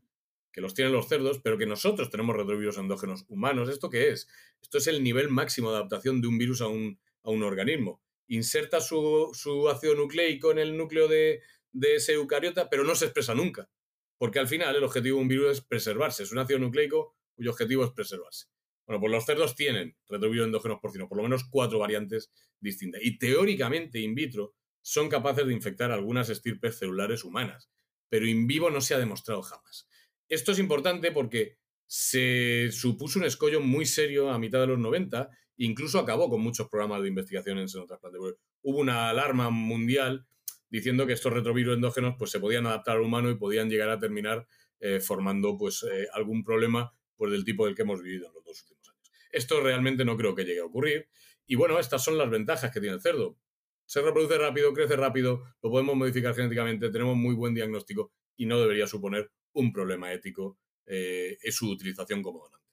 que 0.52 0.62
los 0.62 0.74
tienen 0.74 0.94
los 0.94 1.08
cerdos, 1.08 1.40
pero 1.40 1.58
que 1.58 1.66
nosotros 1.66 2.10
tenemos 2.10 2.36
retrovirus 2.36 2.78
endógenos 2.78 3.26
humanos. 3.28 3.70
¿Esto 3.70 3.90
qué 3.90 4.10
es? 4.10 4.28
Esto 4.62 4.78
es 4.78 4.88
el 4.88 5.04
nivel 5.04 5.30
máximo 5.30 5.70
de 5.72 5.78
adaptación 5.78 6.22
de 6.22 6.28
un 6.28 6.38
virus 6.38 6.62
a 6.62 6.68
un, 6.68 6.98
organismo. 7.24 8.02
Inserta 8.28 8.82
su, 8.82 9.70
ácido 9.70 9.96
nucleico 9.96 10.52
en 10.52 10.60
el 10.60 10.78
núcleo 10.78 11.08
de, 11.08 11.42
ese 11.82 12.14
eucariota, 12.14 12.70
pero 12.70 12.84
no 12.84 12.96
se 12.96 13.06
expresa 13.06 13.36
nunca. 13.36 13.70
Porque 14.18 14.40
al 14.40 14.48
final 14.48 14.76
el 14.76 14.84
objetivo 14.84 15.18
de 15.18 15.22
un 15.24 15.28
virus 15.28 15.52
es 15.52 15.62
preservarse. 15.62 16.24
Es 16.24 16.32
un 16.32 16.40
ácido 16.40 16.60
nucleico 16.60 17.16
cuyo 17.36 17.52
objetivo 17.52 17.84
es 17.84 17.92
preservarse. 17.92 18.48
Bueno, 18.86 19.00
pues 19.00 19.12
los 19.12 19.26
cerdos 19.26 19.56
tienen 19.56 19.96
retrovirus 20.08 20.46
endógenos 20.46 20.80
porcinos, 20.80 21.08
por 21.08 21.18
lo 21.18 21.24
menos 21.24 21.46
cuatro 21.50 21.80
variantes 21.80 22.32
distintas. 22.60 23.02
Y 23.04 23.18
teóricamente, 23.18 24.00
in 24.00 24.16
vitro, 24.16 24.54
son 24.82 25.10
capaces 25.10 25.48
de 25.48 25.54
infectar 25.54 25.92
algunas 25.92 26.30
estirpes 26.30 26.78
celulares 26.78 27.24
humanas. 27.24 27.72
Pero 28.10 28.28
in 28.28 28.46
vivo 28.46 28.70
no 28.70 28.82
se 28.82 28.94
ha 28.94 29.00
demostrado 29.00 29.42
jamás. 29.42 29.88
Esto 30.30 30.52
es 30.52 30.60
importante 30.60 31.12
porque 31.12 31.58
se 31.88 32.70
supuso 32.72 33.20
un 33.20 33.26
escollo 33.26 33.62
muy 33.62 33.86
serio 33.86 34.30
a 34.30 34.40
mitad 34.40 34.60
de 34.60 34.68
los 34.68 34.80
90 34.80 35.30
incluso 35.58 36.00
acabó 36.00 36.30
con 36.30 36.42
muchos 36.42 36.68
programas 36.68 37.02
de 37.02 37.10
investigación 37.10 37.60
en 37.60 37.70
senotrasplante. 37.70 38.20
Hubo 38.62 38.80
una 38.80 39.10
alarma 39.10 39.50
mundial 39.50 40.26
diciendo 40.70 41.06
que 41.06 41.14
estos 41.14 41.34
retrovirus 41.34 41.76
endógenos 41.76 42.16
pues, 42.18 42.32
se 42.32 42.40
podían 42.40 42.66
adaptar 42.66 42.98
al 42.98 43.04
humano 43.04 43.30
y 43.30 43.36
podían 43.36 43.70
llegar 43.70 43.90
a 43.90 44.00
terminar 44.00 44.48
eh, 44.80 45.00
formando 45.00 45.58
pues, 45.58 45.84
eh, 45.84 46.08
algún 46.14 46.44
problema 46.44 46.94
pues, 47.16 47.32
del 47.32 47.46
tipo 47.46 47.66
del 47.66 47.76
que 47.76 47.84
hemos 47.84 48.02
vivido 48.02 48.28
en 48.28 48.34
los 48.34 48.44
dos 48.44 48.62
últimos 48.64 48.90
años. 48.90 49.12
Esto 49.36 49.60
realmente 49.60 50.06
no 50.06 50.16
creo 50.16 50.34
que 50.34 50.46
llegue 50.46 50.62
a 50.62 50.66
ocurrir. 50.66 51.10
Y 51.46 51.56
bueno, 51.56 51.78
estas 51.78 52.04
son 52.04 52.18
las 52.18 52.30
ventajas 52.30 52.72
que 52.72 52.80
tiene 52.80 52.96
el 52.96 53.02
cerdo. 53.02 53.38
Se 53.86 54.02
reproduce 54.02 54.38
rápido, 54.38 54.74
crece 54.74 54.96
rápido, 54.96 55.44
lo 55.62 55.70
podemos 55.70 55.96
modificar 55.96 56.34
genéticamente, 56.34 56.90
tenemos 56.90 57.16
muy 57.18 57.36
buen 57.36 57.54
diagnóstico 57.54 58.14
y 58.38 58.46
no 58.46 58.60
debería 58.60 58.88
suponer 58.88 59.30
un 59.54 59.72
problema 59.72 60.12
ético 60.12 60.58
eh, 60.88 61.38
su 61.52 61.70
utilización 61.70 62.24
como 62.24 62.40
donante. 62.40 62.66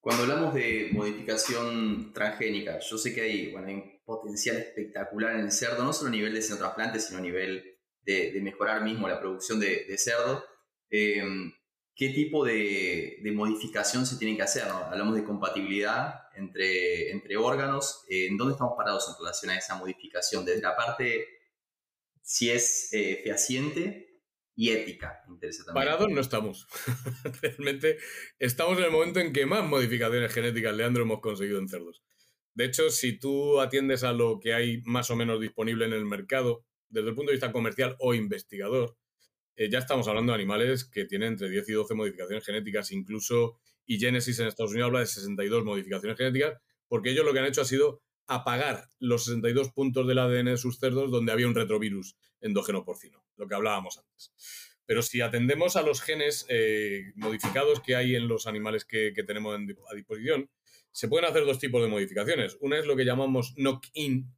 Cuando 0.00 0.22
hablamos 0.22 0.54
de 0.54 0.88
modificación 0.92 2.12
transgénica, 2.14 2.78
yo 2.78 2.96
sé 2.96 3.14
que 3.14 3.20
hay, 3.20 3.52
bueno, 3.52 3.68
un 3.68 4.00
potencial 4.04 4.56
espectacular 4.56 5.34
en 5.34 5.40
el 5.40 5.52
cerdo, 5.52 5.84
no 5.84 5.92
solo 5.92 6.08
a 6.08 6.12
nivel 6.12 6.32
de 6.32 6.42
xenotrasplante, 6.42 6.98
sino 6.98 7.18
a 7.18 7.22
nivel 7.22 7.76
de, 8.02 8.40
mejorar 8.42 8.82
mismo 8.82 9.06
la 9.06 9.20
producción 9.20 9.60
de, 9.60 9.98
cerdo. 9.98 10.44
Em, 10.88 11.52
¿Qué 11.96 12.10
tipo 12.10 12.44
de, 12.44 13.18
modificación 13.34 14.04
se 14.04 14.18
tiene 14.18 14.36
que 14.36 14.42
hacer? 14.42 14.64
Hablamos 14.64 15.14
de 15.14 15.24
compatibilidad 15.24 16.28
entre, 16.34 17.10
entre 17.10 17.38
órganos. 17.38 18.04
¿En 18.06 18.36
dónde 18.36 18.52
estamos 18.52 18.74
parados 18.76 19.08
en 19.08 19.14
relación 19.18 19.50
a 19.50 19.56
esa 19.56 19.76
modificación? 19.76 20.44
Desde 20.44 20.60
la 20.60 20.76
parte 20.76 21.26
si 22.20 22.50
es 22.50 22.92
eh, 22.92 23.20
fehaciente 23.24 24.20
y 24.54 24.70
ética. 24.70 25.22
Interesa 25.26 25.64
también. 25.64 25.86
Parados 25.86 26.10
no 26.10 26.20
estamos. 26.20 26.66
Realmente 27.40 27.96
estamos 28.38 28.76
en 28.78 28.84
el 28.84 28.90
momento 28.90 29.20
en 29.20 29.32
que 29.32 29.46
más 29.46 29.64
modificaciones 29.64 30.34
genéticas, 30.34 30.74
Leandro, 30.74 31.04
hemos 31.04 31.20
conseguido 31.20 31.58
en 31.60 31.68
cerdos. 31.68 32.02
De 32.52 32.66
hecho, 32.66 32.90
si 32.90 33.18
tú 33.18 33.60
atiendes 33.60 34.04
a 34.04 34.12
lo 34.12 34.38
que 34.38 34.52
hay 34.52 34.82
más 34.84 35.08
o 35.10 35.16
menos 35.16 35.40
disponible 35.40 35.86
en 35.86 35.94
el 35.94 36.04
mercado, 36.04 36.66
desde 36.90 37.08
el 37.08 37.14
punto 37.14 37.30
de 37.30 37.36
vista 37.36 37.52
comercial 37.52 37.96
o 38.00 38.12
investigador, 38.12 38.98
eh, 39.56 39.68
ya 39.70 39.78
estamos 39.78 40.06
hablando 40.08 40.32
de 40.32 40.36
animales 40.36 40.84
que 40.84 41.06
tienen 41.06 41.32
entre 41.32 41.48
10 41.48 41.68
y 41.68 41.72
12 41.72 41.94
modificaciones 41.94 42.44
genéticas, 42.44 42.92
incluso 42.92 43.58
y 43.86 43.98
Genesis 43.98 44.38
en 44.40 44.48
Estados 44.48 44.72
Unidos 44.72 44.88
habla 44.88 45.00
de 45.00 45.06
62 45.06 45.64
modificaciones 45.64 46.18
genéticas, 46.18 46.60
porque 46.88 47.10
ellos 47.10 47.24
lo 47.24 47.32
que 47.32 47.38
han 47.38 47.46
hecho 47.46 47.62
ha 47.62 47.66
sido 47.66 48.02
apagar 48.26 48.88
los 48.98 49.24
62 49.24 49.70
puntos 49.70 50.06
del 50.06 50.18
ADN 50.18 50.46
de 50.46 50.56
sus 50.56 50.78
cerdos 50.78 51.10
donde 51.10 51.32
había 51.32 51.46
un 51.46 51.54
retrovirus 51.54 52.16
endógeno 52.40 52.84
porcino, 52.84 53.24
lo 53.36 53.46
que 53.46 53.54
hablábamos 53.54 53.98
antes. 53.98 54.32
Pero 54.84 55.02
si 55.02 55.20
atendemos 55.20 55.76
a 55.76 55.82
los 55.82 56.00
genes 56.00 56.46
eh, 56.48 57.12
modificados 57.14 57.80
que 57.80 57.96
hay 57.96 58.14
en 58.14 58.28
los 58.28 58.46
animales 58.46 58.84
que, 58.84 59.12
tenemos 59.26 59.56
a 59.90 59.94
disposición, 59.94 60.50
se 60.92 61.08
pueden 61.08 61.28
hacer 61.28 61.44
dos 61.44 61.58
tipos 61.58 61.82
de 61.82 61.88
modificaciones. 61.88 62.56
Una 62.60 62.78
es 62.78 62.86
lo 62.86 62.96
que 62.96 63.04
llamamos 63.04 63.54
knock-in 63.56 64.32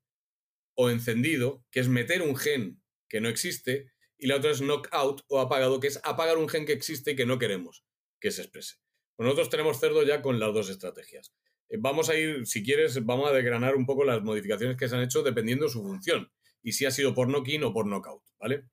o 0.74 0.90
encendido, 0.90 1.64
que 1.70 1.80
es 1.80 1.88
meter 1.88 2.22
un 2.22 2.36
gen 2.36 2.80
que 3.08 3.20
no 3.20 3.28
existe, 3.28 3.90
y 4.18 4.26
la 4.26 4.36
otra 4.36 4.50
es 4.50 4.60
knock-out 4.60 5.22
o 5.28 5.40
apagado, 5.40 5.80
que 5.80 5.86
es 5.86 6.00
apagar 6.02 6.38
un 6.38 6.48
gen 6.48 6.66
que 6.66 6.72
existe 6.72 7.12
y 7.12 7.16
que 7.16 7.26
no 7.26 7.38
queremos 7.38 7.84
que 8.20 8.30
se 8.30 8.42
exprese. 8.42 8.76
Pues 9.16 9.24
nosotros 9.24 9.50
tenemos 9.50 9.80
cerdo 9.80 10.02
ya 10.02 10.22
con 10.22 10.38
las 10.40 10.52
dos 10.52 10.70
estrategias. 10.70 11.32
Eh, 11.68 11.76
vamos 11.78 12.08
a 12.08 12.16
ir, 12.16 12.46
si 12.46 12.62
quieres, 12.62 13.04
vamos 13.04 13.30
a 13.30 13.32
desgranar 13.32 13.76
un 13.76 13.86
poco 13.86 14.04
las 14.04 14.22
modificaciones 14.22 14.76
que 14.76 14.88
se 14.88 14.96
han 14.96 15.02
hecho 15.02 15.22
dependiendo 15.22 15.66
de 15.66 15.70
su 15.70 15.82
función 15.82 16.30
y 16.62 16.72
si 16.72 16.84
ha 16.86 16.90
sido 16.90 17.14
por 17.14 17.28
knock-in 17.28 17.64
o 17.64 17.72
por 17.72 17.86
knockout, 17.86 18.22
¿vale? 18.38 18.64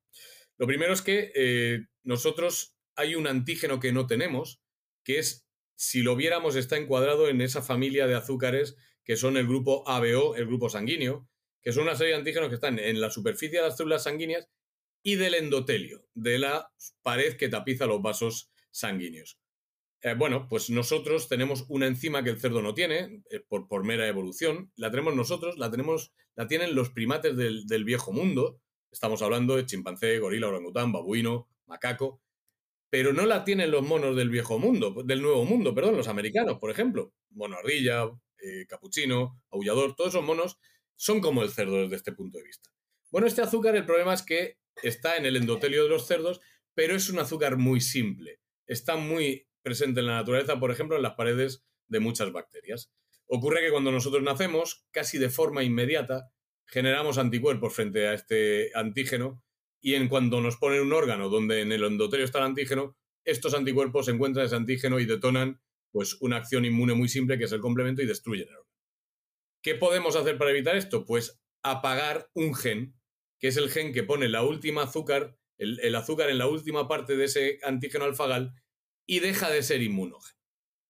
Lo 0.57 0.67
primero 0.67 0.93
es 0.93 1.01
que 1.01 1.31
eh, 1.35 1.85
nosotros 2.03 2.75
hay 2.95 3.15
un 3.15 3.27
antígeno 3.27 3.79
que 3.79 3.91
no 3.91 4.07
tenemos, 4.07 4.61
que 5.03 5.19
es, 5.19 5.47
si 5.75 6.01
lo 6.01 6.15
viéramos, 6.15 6.55
está 6.55 6.77
encuadrado 6.77 7.29
en 7.29 7.41
esa 7.41 7.61
familia 7.61 8.07
de 8.07 8.15
azúcares 8.15 8.75
que 9.03 9.17
son 9.17 9.37
el 9.37 9.45
grupo 9.45 9.87
ABO, 9.87 10.35
el 10.35 10.47
grupo 10.47 10.69
sanguíneo, 10.69 11.29
que 11.61 11.71
son 11.71 11.83
una 11.83 11.95
serie 11.95 12.13
de 12.13 12.19
antígenos 12.19 12.49
que 12.49 12.55
están 12.55 12.79
en 12.79 12.99
la 12.99 13.11
superficie 13.11 13.59
de 13.59 13.65
las 13.65 13.77
células 13.77 14.03
sanguíneas 14.03 14.47
y 15.05 15.17
del 15.17 15.35
endotelio, 15.35 16.03
de 16.15 16.39
la 16.39 16.73
pared 17.03 17.37
que 17.37 17.47
tapiza 17.47 17.85
los 17.85 18.01
vasos 18.01 18.51
sanguíneos. 18.71 19.37
Eh, 20.01 20.15
bueno, 20.17 20.47
pues 20.49 20.71
nosotros 20.71 21.29
tenemos 21.29 21.63
una 21.69 21.85
enzima 21.85 22.23
que 22.23 22.31
el 22.31 22.39
cerdo 22.39 22.63
no 22.63 22.73
tiene, 22.73 23.21
eh, 23.29 23.39
por, 23.47 23.67
por, 23.67 23.83
mera 23.83 24.07
evolución. 24.07 24.71
La 24.75 24.89
tenemos 24.89 25.15
nosotros, 25.15 25.59
la, 25.59 25.69
tenemos, 25.69 26.11
la 26.33 26.47
tienen 26.47 26.73
los 26.73 26.89
primates 26.89 27.37
del, 27.37 27.83
viejo 27.83 28.13
mundo. 28.13 28.59
Estamos 28.91 29.21
hablando 29.21 29.55
de 29.55 29.67
chimpancé, 29.67 30.17
gorila, 30.17 30.47
orangután, 30.47 30.91
babuino, 30.91 31.49
macaco. 31.67 32.23
Pero 32.89 33.13
no 33.13 33.27
la 33.27 33.43
tienen 33.43 33.69
los 33.69 33.83
monos 33.83 34.15
del 34.15 34.31
viejo 34.31 34.57
mundo, 34.57 35.03
del 35.05 35.21
nuevo 35.21 35.45
mundo, 35.45 35.75
perdón, 35.75 35.97
los 35.97 36.07
americanos, 36.07 36.57
por 36.57 36.71
ejemplo. 36.71 37.13
Mono 37.29 37.57
ardilla, 37.57 38.05
eh, 38.39 38.65
capuchino, 38.67 39.39
aullador, 39.51 39.95
todos 39.95 40.15
esos 40.15 40.25
monos 40.25 40.57
son 40.95 41.21
como 41.21 41.43
el 41.43 41.51
cerdo 41.51 41.83
desde 41.83 41.97
este 41.97 42.11
punto 42.11 42.39
de 42.39 42.45
vista. 42.45 42.71
Bueno, 43.11 43.27
este 43.27 43.43
azúcar, 43.43 43.75
el 43.75 43.85
problema 43.85 44.15
es 44.15 44.23
que 44.23 44.57
está 44.83 45.17
en 45.17 45.25
el 45.25 45.35
endotelio 45.35 45.83
de 45.83 45.89
los 45.89 46.07
cerdos, 46.07 46.41
pero 46.73 46.95
es 46.95 47.09
un 47.09 47.19
azúcar 47.19 47.57
muy 47.57 47.81
simple. 47.81 48.39
Está 48.67 48.95
muy 48.95 49.47
presente 49.61 49.99
en 49.99 50.07
la 50.07 50.15
naturaleza, 50.15 50.59
por 50.59 50.71
ejemplo, 50.71 50.95
en 50.95 51.03
las 51.03 51.15
paredes 51.15 51.65
de 51.87 51.99
muchas 51.99 52.31
bacterias. 52.31 52.91
Ocurre 53.27 53.61
que 53.61 53.71
cuando 53.71 53.91
nosotros 53.91 54.21
nacemos, 54.21 54.85
casi 54.91 55.17
de 55.17 55.29
forma 55.29 55.63
inmediata, 55.63 56.31
generamos 56.67 57.17
anticuerpos 57.17 57.73
frente 57.73 58.07
a 58.07 58.13
este 58.13 58.71
antígeno 58.75 59.41
y 59.81 59.95
en 59.95 60.07
cuanto 60.07 60.41
nos 60.41 60.57
ponen 60.57 60.81
un 60.81 60.93
órgano 60.93 61.29
donde 61.29 61.61
en 61.61 61.71
el 61.71 61.83
endotelio 61.83 62.25
está 62.25 62.39
el 62.39 62.45
antígeno, 62.45 62.97
estos 63.23 63.53
anticuerpos 63.53 64.07
encuentran 64.07 64.45
ese 64.45 64.55
antígeno 64.55 64.99
y 64.99 65.05
detonan 65.05 65.61
pues 65.91 66.17
una 66.21 66.37
acción 66.37 66.65
inmune 66.65 66.93
muy 66.93 67.07
simple 67.07 67.37
que 67.37 67.45
es 67.45 67.51
el 67.51 67.61
complemento 67.61 68.01
y 68.01 68.05
destruyen 68.05 68.47
el 68.47 68.55
órgano. 68.55 68.75
¿Qué 69.61 69.75
podemos 69.75 70.15
hacer 70.15 70.37
para 70.37 70.51
evitar 70.51 70.75
esto? 70.75 71.05
Pues 71.05 71.41
apagar 71.63 72.29
un 72.33 72.53
gen, 72.53 72.95
que 73.39 73.47
es 73.47 73.57
el 73.57 73.69
gen 73.69 73.93
que 73.93 74.03
pone 74.03 74.29
la 74.29 74.43
última 74.43 74.83
azúcar, 74.83 75.37
el, 75.57 75.95
azúcar 75.95 76.29
en 76.29 76.37
la 76.37 76.47
última 76.47 76.87
parte 76.87 77.15
de 77.15 77.25
ese 77.25 77.59
antígeno 77.63 78.05
alfagal 78.05 78.53
y 79.05 79.19
deja 79.19 79.49
de 79.49 79.63
ser 79.63 79.81
inmunógeno. 79.81 80.39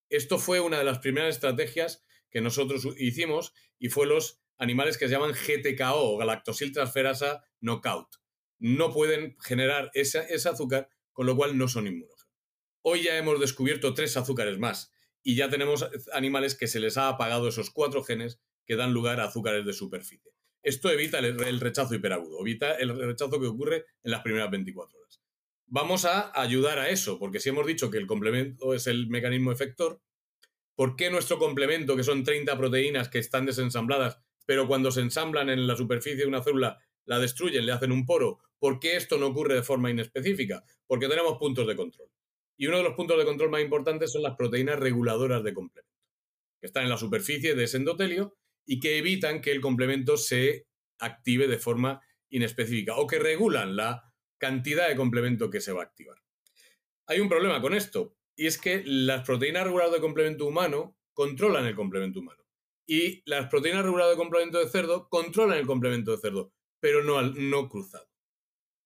Esto 0.10 0.38
fue 0.38 0.60
una 0.60 0.78
de 0.78 0.84
las 0.84 1.00
primeras 1.00 1.36
estrategias 1.36 2.06
que 2.30 2.42
nosotros 2.42 2.88
hicimos 2.98 3.54
y 3.80 3.90
fue 3.90 4.06
los 4.06 4.42
animales 4.58 4.98
que 4.98 5.08
se 5.08 5.14
llaman 5.14 5.34
GTKO 5.34 6.14
o 6.14 6.18
galactosiltransferasa 6.18 7.44
knockout. 7.60 8.08
No 8.60 8.94
pueden 8.94 9.36
generar 9.40 9.92
ese 9.94 10.20
azúcar, 10.48 10.90
con 11.12 11.26
lo 11.26 11.36
cual 11.36 11.58
no 11.58 11.68
son 11.68 11.88
inmunógenos. 11.88 12.30
Hoy 12.82 13.04
ya 13.04 13.18
hemos 13.18 13.40
descubierto 13.40 13.94
tres 13.94 14.16
azúcares 14.16 14.60
más 14.60 14.94
y 15.24 15.36
ya 15.36 15.50
tenemos 15.50 15.90
animales 16.14 16.56
que 16.56 16.68
se 16.68 16.80
les 16.80 16.98
ha 16.98 17.10
apagado 17.10 17.48
esos 17.48 17.72
cuatro 17.72 18.04
genes 18.04 18.40
que 18.66 18.76
dan 18.76 18.94
lugar 18.94 19.20
a 19.20 19.26
azúcares 19.26 19.66
de 19.66 19.74
superficie. 19.74 20.35
Esto 20.66 20.90
evita 20.90 21.20
el 21.20 21.60
rechazo 21.60 21.96
hiperagudo, 21.96 22.42
evita 22.42 22.74
el 22.74 22.98
rechazo 22.98 23.40
que 23.40 23.48
ocurre 23.48 23.86
en 24.04 24.12
las 24.12 24.22
primeras 24.22 24.52
24 24.52 25.00
horas 25.00 25.06
vamos 25.68 26.06
a 26.06 26.40
ayudar 26.40 26.80
a 26.80 26.90
eso, 26.90 27.20
porque 27.20 27.40
si 27.40 27.50
hemos 27.50 27.66
dicho 27.66 27.90
que 27.90 27.98
el 27.98 28.08
complemento 28.08 28.74
es 28.74 28.88
el 28.88 29.08
mecanismo 29.08 29.52
efector, 29.52 30.02
¿por 30.76 30.96
qué 30.96 31.10
nuestro 31.10 31.40
complemento, 31.40 31.96
que 31.96 32.04
son 32.04 32.24
30 32.24 32.58
proteínas 32.58 33.10
que 33.10 33.20
están 33.20 33.46
desensambladas, 33.46 34.20
pero 34.46 34.68
cuando 34.68 34.92
se 34.92 35.02
ensamblan 35.02 35.50
en 35.50 35.68
la 35.68 35.76
superficie 35.76 36.18
de 36.18 36.28
una 36.28 36.44
célula 36.44 36.80
la 37.06 37.20
destruyen, 37.20 37.66
le 37.66 37.72
hacen 37.72 37.92
un 37.92 38.06
poro? 38.06 38.40
¿Por 38.60 38.80
qué 38.80 38.96
esto 38.96 39.18
no 39.18 39.28
ocurre 39.28 39.56
de 39.56 39.64
forma 39.64 39.90
inespecífica? 39.90 40.64
Porque 40.88 41.08
tenemos 41.08 41.38
puntos 41.38 41.68
de 41.68 41.76
control. 41.76 42.10
Y 42.58 42.68
uno 42.68 42.78
de 42.78 42.84
los 42.84 42.94
puntos 42.94 43.18
de 43.18 43.26
control 43.26 43.50
más 43.50 43.62
importantes 43.62 44.12
son 44.12 44.24
las 44.24 44.36
proteínas 44.36 44.80
reguladoras 44.80 45.44
de 45.44 45.54
complemento, 45.54 46.00
que 46.60 46.68
están 46.68 46.84
en 46.84 46.90
la 46.90 46.98
superficie 46.98 47.54
de 47.54 47.64
ese 47.66 47.78
endotelio 47.78 48.38
y 48.66 48.80
que 48.80 48.98
evitan 48.98 49.42
que 49.42 49.52
el 49.52 49.62
complemento 49.62 50.18
se 50.18 50.68
active 51.00 51.48
de 51.48 51.58
forma 51.58 52.02
inespecífica 52.30 52.96
o 52.96 53.08
que 53.08 53.20
regulan 53.20 53.76
la 53.76 54.14
cantidad 54.38 54.88
de 54.88 54.96
complemento 54.96 55.50
que 55.50 55.62
se 55.62 55.72
va 55.72 55.82
a 55.82 55.86
activar. 55.86 56.18
Hay 57.08 57.20
un 57.20 57.30
problema 57.30 57.62
con 57.62 57.74
esto, 57.74 58.16
y 58.36 58.48
es 58.48 58.58
que 58.58 58.84
las 58.86 59.26
proteínas 59.26 59.64
reguladas 59.64 59.94
de 59.94 60.02
complemento 60.02 60.46
humano 60.46 60.98
controlan 61.14 61.66
el 61.66 61.76
complemento 61.76 62.20
humano. 62.20 62.44
Y 62.88 63.24
las 63.26 63.48
proteínas 63.48 63.84
reguladas 63.84 64.12
de 64.12 64.18
complemento 64.18 64.60
de 64.60 64.70
cerdo 64.70 65.08
controlan 65.10 65.58
el 65.58 65.66
complemento 65.66 66.12
de 66.12 66.18
cerdo, 66.18 66.52
pero 66.80 67.04
no, 67.04 67.22
no 67.22 67.70
cruzado. 67.70 68.08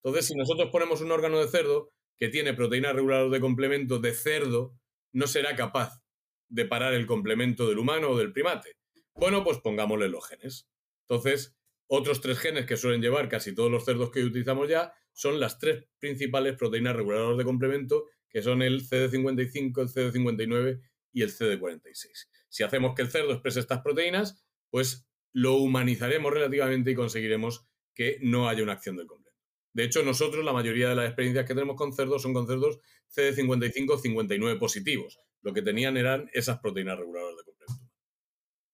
Entonces, 0.04 0.28
si 0.28 0.36
nosotros 0.36 0.70
ponemos 0.72 1.02
un 1.02 1.12
órgano 1.12 1.40
de 1.40 1.50
cerdo 1.50 1.92
que 2.18 2.30
tiene 2.30 2.54
proteínas 2.54 2.96
reguladas 2.96 3.32
de 3.32 3.40
complemento 3.40 4.00
de 4.00 4.14
cerdo, 4.14 4.78
no 5.14 5.28
será 5.28 5.56
capaz 5.56 6.02
de 6.50 6.66
parar 6.66 6.94
el 6.94 7.06
complemento 7.06 7.68
del 7.68 7.80
humano 7.80 8.12
o 8.12 8.18
del 8.18 8.32
primate. 8.32 8.79
Bueno, 9.20 9.44
pues 9.44 9.58
pongámosle 9.60 10.08
los 10.08 10.26
genes. 10.26 10.70
Entonces, 11.02 11.54
otros 11.88 12.22
tres 12.22 12.40
genes 12.40 12.66
que 12.66 12.78
suelen 12.78 13.02
llevar 13.02 13.28
casi 13.28 13.54
todos 13.54 13.70
los 13.70 13.84
cerdos 13.84 14.12
que 14.12 14.24
utilizamos 14.24 14.70
ya 14.70 14.94
son 15.12 15.42
las 15.42 15.60
tres 15.60 15.84
principales 16.00 16.56
proteínas 16.56 16.96
reguladoras 16.96 17.38
de 17.38 17.44
complemento, 17.44 18.06
que 18.30 18.42
son 18.42 18.62
el 18.62 18.82
CD55, 18.82 19.82
el 19.82 19.90
CD59 19.90 20.82
y 21.12 21.24
el 21.24 21.32
CD46. 21.32 22.30
Si 22.48 22.64
hacemos 22.64 22.96
que 22.96 23.02
el 23.02 23.10
cerdo 23.10 23.34
exprese 23.34 23.60
estas 23.60 23.82
proteínas, 23.82 24.42
pues 24.70 25.06
lo 25.34 25.58
humanizaremos 25.58 26.34
relativamente 26.34 26.92
y 26.92 26.96
conseguiremos 26.96 27.68
que 27.94 28.20
no 28.22 28.48
haya 28.48 28.64
una 28.64 28.74
acción 28.74 28.96
del 28.96 29.08
complemento. 29.08 29.44
De 29.74 29.84
hecho, 29.84 30.02
nosotros, 30.04 30.46
la 30.46 30.54
mayoría 30.54 30.88
de 30.88 30.96
las 30.96 31.08
experiencias 31.08 31.46
que 31.46 31.54
tenemos 31.54 31.76
con 31.76 31.92
cerdos 31.92 32.22
son 32.22 32.34
con 32.34 32.48
cerdos 32.48 32.80
CD55-59 33.14 34.58
positivos. 34.58 35.20
Lo 35.42 35.54
que 35.54 35.62
tenían 35.62 35.98
eran 35.98 36.30
esas 36.32 36.60
proteínas 36.60 36.98
reguladoras 36.98 37.36
de 37.36 37.44
complemento. 37.44 37.49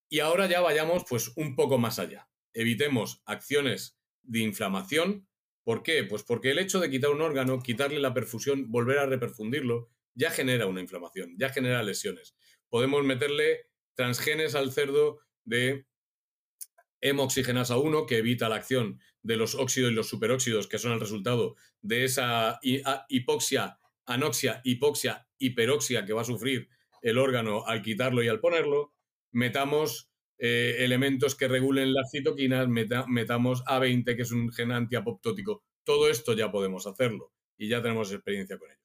Y 0.09 0.19
ahora 0.19 0.47
ya 0.47 0.61
vayamos 0.61 1.03
pues 1.09 1.31
un 1.35 1.55
poco 1.55 1.77
más 1.77 1.99
allá. 1.99 2.29
Evitemos 2.53 3.21
acciones 3.25 3.97
de 4.23 4.39
inflamación. 4.39 5.27
¿Por 5.63 5.83
qué? 5.83 6.03
Pues 6.03 6.23
porque 6.23 6.51
el 6.51 6.59
hecho 6.59 6.79
de 6.79 6.89
quitar 6.89 7.11
un 7.11 7.21
órgano, 7.21 7.61
quitarle 7.61 7.99
la 7.99 8.13
perfusión, 8.13 8.71
volver 8.71 8.99
a 8.99 9.05
reperfundirlo, 9.05 9.89
ya 10.13 10.31
genera 10.31 10.67
una 10.67 10.81
inflamación, 10.81 11.35
ya 11.37 11.49
genera 11.49 11.83
lesiones. 11.83 12.35
Podemos 12.69 13.03
meterle 13.03 13.67
transgenes 13.95 14.55
al 14.55 14.71
cerdo 14.71 15.19
de 15.43 15.85
hemoxigenasa 17.01 17.77
1, 17.77 18.05
que 18.05 18.17
evita 18.17 18.49
la 18.49 18.55
acción 18.55 18.99
de 19.21 19.37
los 19.37 19.55
óxidos 19.55 19.91
y 19.91 19.95
los 19.95 20.09
superóxidos, 20.09 20.67
que 20.67 20.79
son 20.79 20.93
el 20.93 20.99
resultado 20.99 21.55
de 21.81 22.03
esa 22.05 22.59
hipoxia, 23.09 23.79
anoxia, 24.05 24.61
hipoxia, 24.63 25.27
hiperoxia 25.37 26.05
que 26.05 26.13
va 26.13 26.21
a 26.21 26.25
sufrir 26.25 26.69
el 27.01 27.17
órgano 27.17 27.65
al 27.67 27.81
quitarlo 27.81 28.23
y 28.23 28.27
al 28.27 28.39
ponerlo. 28.39 28.94
Metamos 29.35 30.09
eh, 30.37 30.77
elementos 30.79 31.35
que 31.35 31.49
regulen 31.49 31.93
las 31.93 32.09
citoquinas, 32.09 32.69
metamos 32.69 33.65
A20, 33.65 34.15
que 34.15 34.21
es 34.21 34.31
un 34.31 34.49
gen 34.49 34.71
antiapoptótico. 34.71 35.65
Todo 35.83 36.09
esto 36.09 36.31
ya 36.31 36.53
podemos 36.53 36.87
hacerlo 36.87 37.33
y 37.57 37.67
ya 37.67 37.81
tenemos 37.81 38.13
experiencia 38.13 38.57
con 38.57 38.71
ello. 38.71 38.79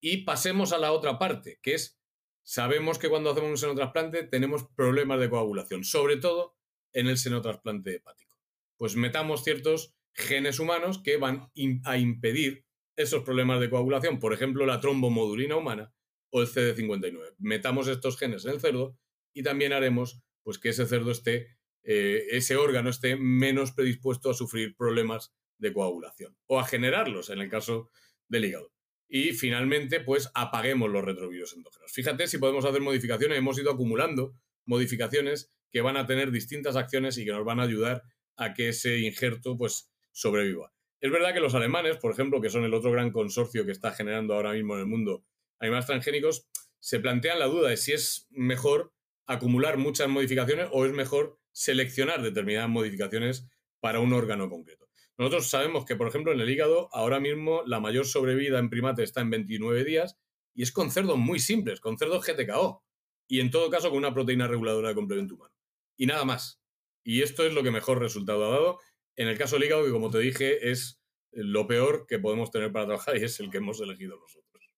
Y 0.00 0.24
pasemos 0.24 0.72
a 0.72 0.78
la 0.78 0.92
otra 0.92 1.18
parte, 1.18 1.58
que 1.60 1.74
es, 1.74 2.00
sabemos 2.42 2.98
que 2.98 3.10
cuando 3.10 3.30
hacemos 3.30 3.50
un 3.50 3.58
senotrasplante 3.58 4.22
tenemos 4.22 4.66
problemas 4.74 5.20
de 5.20 5.28
coagulación, 5.28 5.84
sobre 5.84 6.16
todo 6.16 6.56
en 6.94 7.06
el 7.06 7.18
senotrasplante 7.18 7.96
hepático. 7.96 8.38
Pues 8.78 8.96
metamos 8.96 9.44
ciertos 9.44 9.94
genes 10.14 10.60
humanos 10.60 11.02
que 11.02 11.18
van 11.18 11.50
a 11.84 11.98
impedir 11.98 12.64
esos 12.96 13.22
problemas 13.22 13.60
de 13.60 13.68
coagulación, 13.68 14.18
por 14.18 14.32
ejemplo, 14.32 14.64
la 14.64 14.80
trombomodulina 14.80 15.56
humana 15.56 15.92
o 16.30 16.40
el 16.40 16.48
CD59. 16.48 17.34
Metamos 17.36 17.86
estos 17.86 18.16
genes 18.18 18.46
en 18.46 18.52
el 18.52 18.60
cerdo 18.60 18.96
y 19.32 19.42
también 19.42 19.72
haremos 19.72 20.22
pues, 20.42 20.58
que 20.58 20.70
ese 20.70 20.86
cerdo 20.86 21.10
esté, 21.10 21.56
eh, 21.82 22.26
ese 22.30 22.56
órgano 22.56 22.90
esté 22.90 23.16
menos 23.16 23.72
predispuesto 23.72 24.30
a 24.30 24.34
sufrir 24.34 24.76
problemas 24.76 25.34
de 25.58 25.72
coagulación 25.72 26.36
o 26.46 26.58
a 26.58 26.64
generarlos 26.64 27.30
en 27.30 27.40
el 27.40 27.48
caso 27.48 27.90
del 28.28 28.46
hígado 28.46 28.72
y 29.10 29.32
finalmente 29.32 30.00
pues 30.00 30.30
apaguemos 30.34 30.88
los 30.88 31.04
retrovirus 31.04 31.54
endógenos. 31.54 31.90
Fíjate 31.92 32.28
si 32.28 32.38
podemos 32.38 32.64
hacer 32.64 32.80
modificaciones, 32.80 33.36
hemos 33.36 33.58
ido 33.58 33.72
acumulando 33.72 34.34
modificaciones 34.64 35.52
que 35.72 35.80
van 35.80 35.96
a 35.96 36.06
tener 36.06 36.30
distintas 36.30 36.76
acciones 36.76 37.18
y 37.18 37.24
que 37.24 37.32
nos 37.32 37.44
van 37.44 37.58
a 37.58 37.64
ayudar 37.64 38.04
a 38.36 38.54
que 38.54 38.68
ese 38.68 39.00
injerto 39.00 39.56
pues 39.56 39.90
sobreviva. 40.12 40.72
Es 41.00 41.10
verdad 41.10 41.34
que 41.34 41.40
los 41.40 41.54
alemanes, 41.54 41.96
por 41.96 42.12
ejemplo, 42.12 42.40
que 42.40 42.50
son 42.50 42.64
el 42.64 42.72
otro 42.72 42.92
gran 42.92 43.10
consorcio 43.10 43.66
que 43.66 43.72
está 43.72 43.90
generando 43.90 44.34
ahora 44.34 44.52
mismo 44.52 44.74
en 44.74 44.80
el 44.80 44.86
mundo 44.86 45.24
animales 45.58 45.86
transgénicos, 45.86 46.46
se 46.78 47.00
plantean 47.00 47.38
la 47.38 47.46
duda 47.46 47.70
de 47.70 47.76
si 47.76 47.92
es 47.92 48.28
mejor 48.30 48.94
acumular 49.26 49.76
muchas 49.76 50.08
modificaciones 50.08 50.68
o 50.72 50.84
es 50.86 50.92
mejor 50.92 51.38
seleccionar 51.52 52.22
determinadas 52.22 52.70
modificaciones 52.70 53.48
para 53.80 54.00
un 54.00 54.12
órgano 54.12 54.48
concreto. 54.48 54.88
Nosotros 55.18 55.50
sabemos 55.50 55.84
que, 55.84 55.96
por 55.96 56.08
ejemplo, 56.08 56.32
en 56.32 56.40
el 56.40 56.48
hígado, 56.48 56.88
ahora 56.92 57.20
mismo 57.20 57.62
la 57.66 57.78
mayor 57.78 58.06
sobrevida 58.06 58.58
en 58.58 58.70
primate 58.70 59.02
está 59.02 59.20
en 59.20 59.30
29 59.30 59.84
días 59.84 60.18
y 60.54 60.62
es 60.62 60.72
con 60.72 60.90
cerdos 60.90 61.18
muy 61.18 61.38
simples, 61.38 61.80
con 61.80 61.98
cerdos 61.98 62.24
GTKO. 62.26 62.82
Y 63.28 63.40
en 63.40 63.50
todo 63.50 63.70
caso 63.70 63.90
con 63.90 63.98
una 63.98 64.12
proteína 64.14 64.48
reguladora 64.48 64.88
de 64.88 64.94
complemento 64.94 65.34
humano. 65.34 65.54
Y 65.96 66.06
nada 66.06 66.24
más. 66.24 66.60
Y 67.04 67.22
esto 67.22 67.44
es 67.44 67.52
lo 67.52 67.62
que 67.62 67.70
mejor 67.70 68.00
resultado 68.00 68.46
ha 68.46 68.50
dado. 68.50 68.80
En 69.14 69.28
el 69.28 69.38
caso 69.38 69.56
del 69.56 69.66
hígado, 69.66 69.84
que 69.84 69.92
como 69.92 70.10
te 70.10 70.18
dije, 70.18 70.70
es 70.70 71.00
lo 71.32 71.66
peor 71.66 72.06
que 72.08 72.18
podemos 72.18 72.50
tener 72.50 72.72
para 72.72 72.86
trabajar 72.86 73.16
y 73.16 73.24
es 73.24 73.38
el 73.40 73.50
que 73.50 73.58
hemos 73.58 73.80
elegido 73.80 74.18
nosotros. 74.18 74.74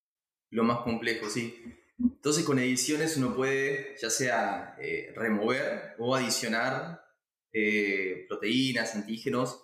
Lo 0.50 0.64
más 0.64 0.80
complejo, 0.80 1.30
sí. 1.30 1.54
Entonces 2.02 2.44
con 2.44 2.58
ediciones 2.58 3.16
uno 3.16 3.34
puede 3.34 3.96
ya 4.00 4.10
sea 4.10 4.76
eh, 4.80 5.12
remover 5.14 5.94
o 5.98 6.16
adicionar 6.16 7.00
eh, 7.52 8.24
proteínas, 8.28 8.94
antígenos 8.94 9.62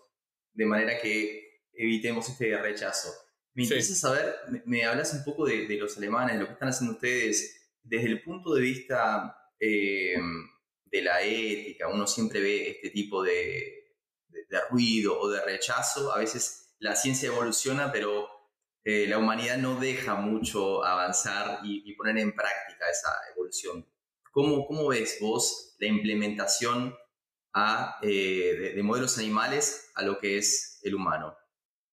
de 0.53 0.67
manera 0.67 1.01
que 1.01 1.63
evitemos 1.73 2.29
este 2.29 2.57
rechazo. 2.59 3.13
Me 3.55 3.65
interesa 3.65 3.95
saber, 3.95 4.35
me, 4.67 4.85
hablas 4.85 5.15
un 5.15 5.25
poco 5.25 5.47
de, 5.47 5.67
los 5.77 5.97
alemanes, 5.97 6.35
de 6.35 6.41
lo 6.41 6.47
que 6.47 6.53
están 6.53 6.69
haciendo 6.69 6.95
ustedes 6.95 7.73
desde 7.83 8.07
el 8.07 8.23
punto 8.23 8.55
de 8.55 8.61
vista 8.61 9.37
eh, 9.59 10.17
de 10.85 11.03
la 11.03 11.23
ética. 11.23 11.89
Uno 11.89 12.07
siempre 12.07 12.41
ve 12.41 12.71
este 12.71 12.91
tipo 12.91 13.23
de, 13.23 13.75
ruido 14.71 15.19
o 15.19 15.29
de 15.29 15.45
rechazo. 15.45 16.13
A 16.13 16.19
veces 16.19 16.75
la 16.79 16.95
ciencia 16.95 17.29
evoluciona, 17.29 17.91
pero 17.91 18.29
eh, 18.89 19.07
la 19.07 19.19
humanidad 19.19 19.59
no 19.59 19.79
deja 19.79 20.15
mucho 20.15 20.85
avanzar 20.85 21.61
y, 21.63 21.93
poner 21.95 22.19
en 22.19 22.35
práctica 22.35 22.89
esa 22.91 23.11
evolución. 23.35 23.87
¿Cómo, 24.31 24.67
¿Cómo 24.67 24.89
ves 24.89 25.19
vos 25.21 25.77
la 25.79 25.89
implementación 25.89 26.95
eh, 28.03 28.73
de, 28.75 28.83
modelos 28.83 29.19
animales 29.19 29.91
a 29.95 30.03
lo 30.05 30.19
que 30.19 30.39
es 30.39 30.81
el 30.83 30.95
humano. 30.95 31.37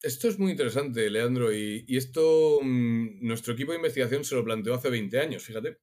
Esto 0.02 0.28
es 0.28 0.38
muy 0.38 0.52
interesante, 0.52 1.10
Leandro, 1.10 1.52
y, 1.52 1.86
esto 1.90 2.60
mm, 2.62 3.26
nuestro 3.26 3.54
equipo 3.54 3.72
de 3.72 3.78
investigación 3.78 4.24
se 4.24 4.36
lo 4.36 4.44
planteó 4.44 4.76
hace 4.76 4.90
20 4.90 5.20
años, 5.20 5.44
fíjate. 5.44 5.80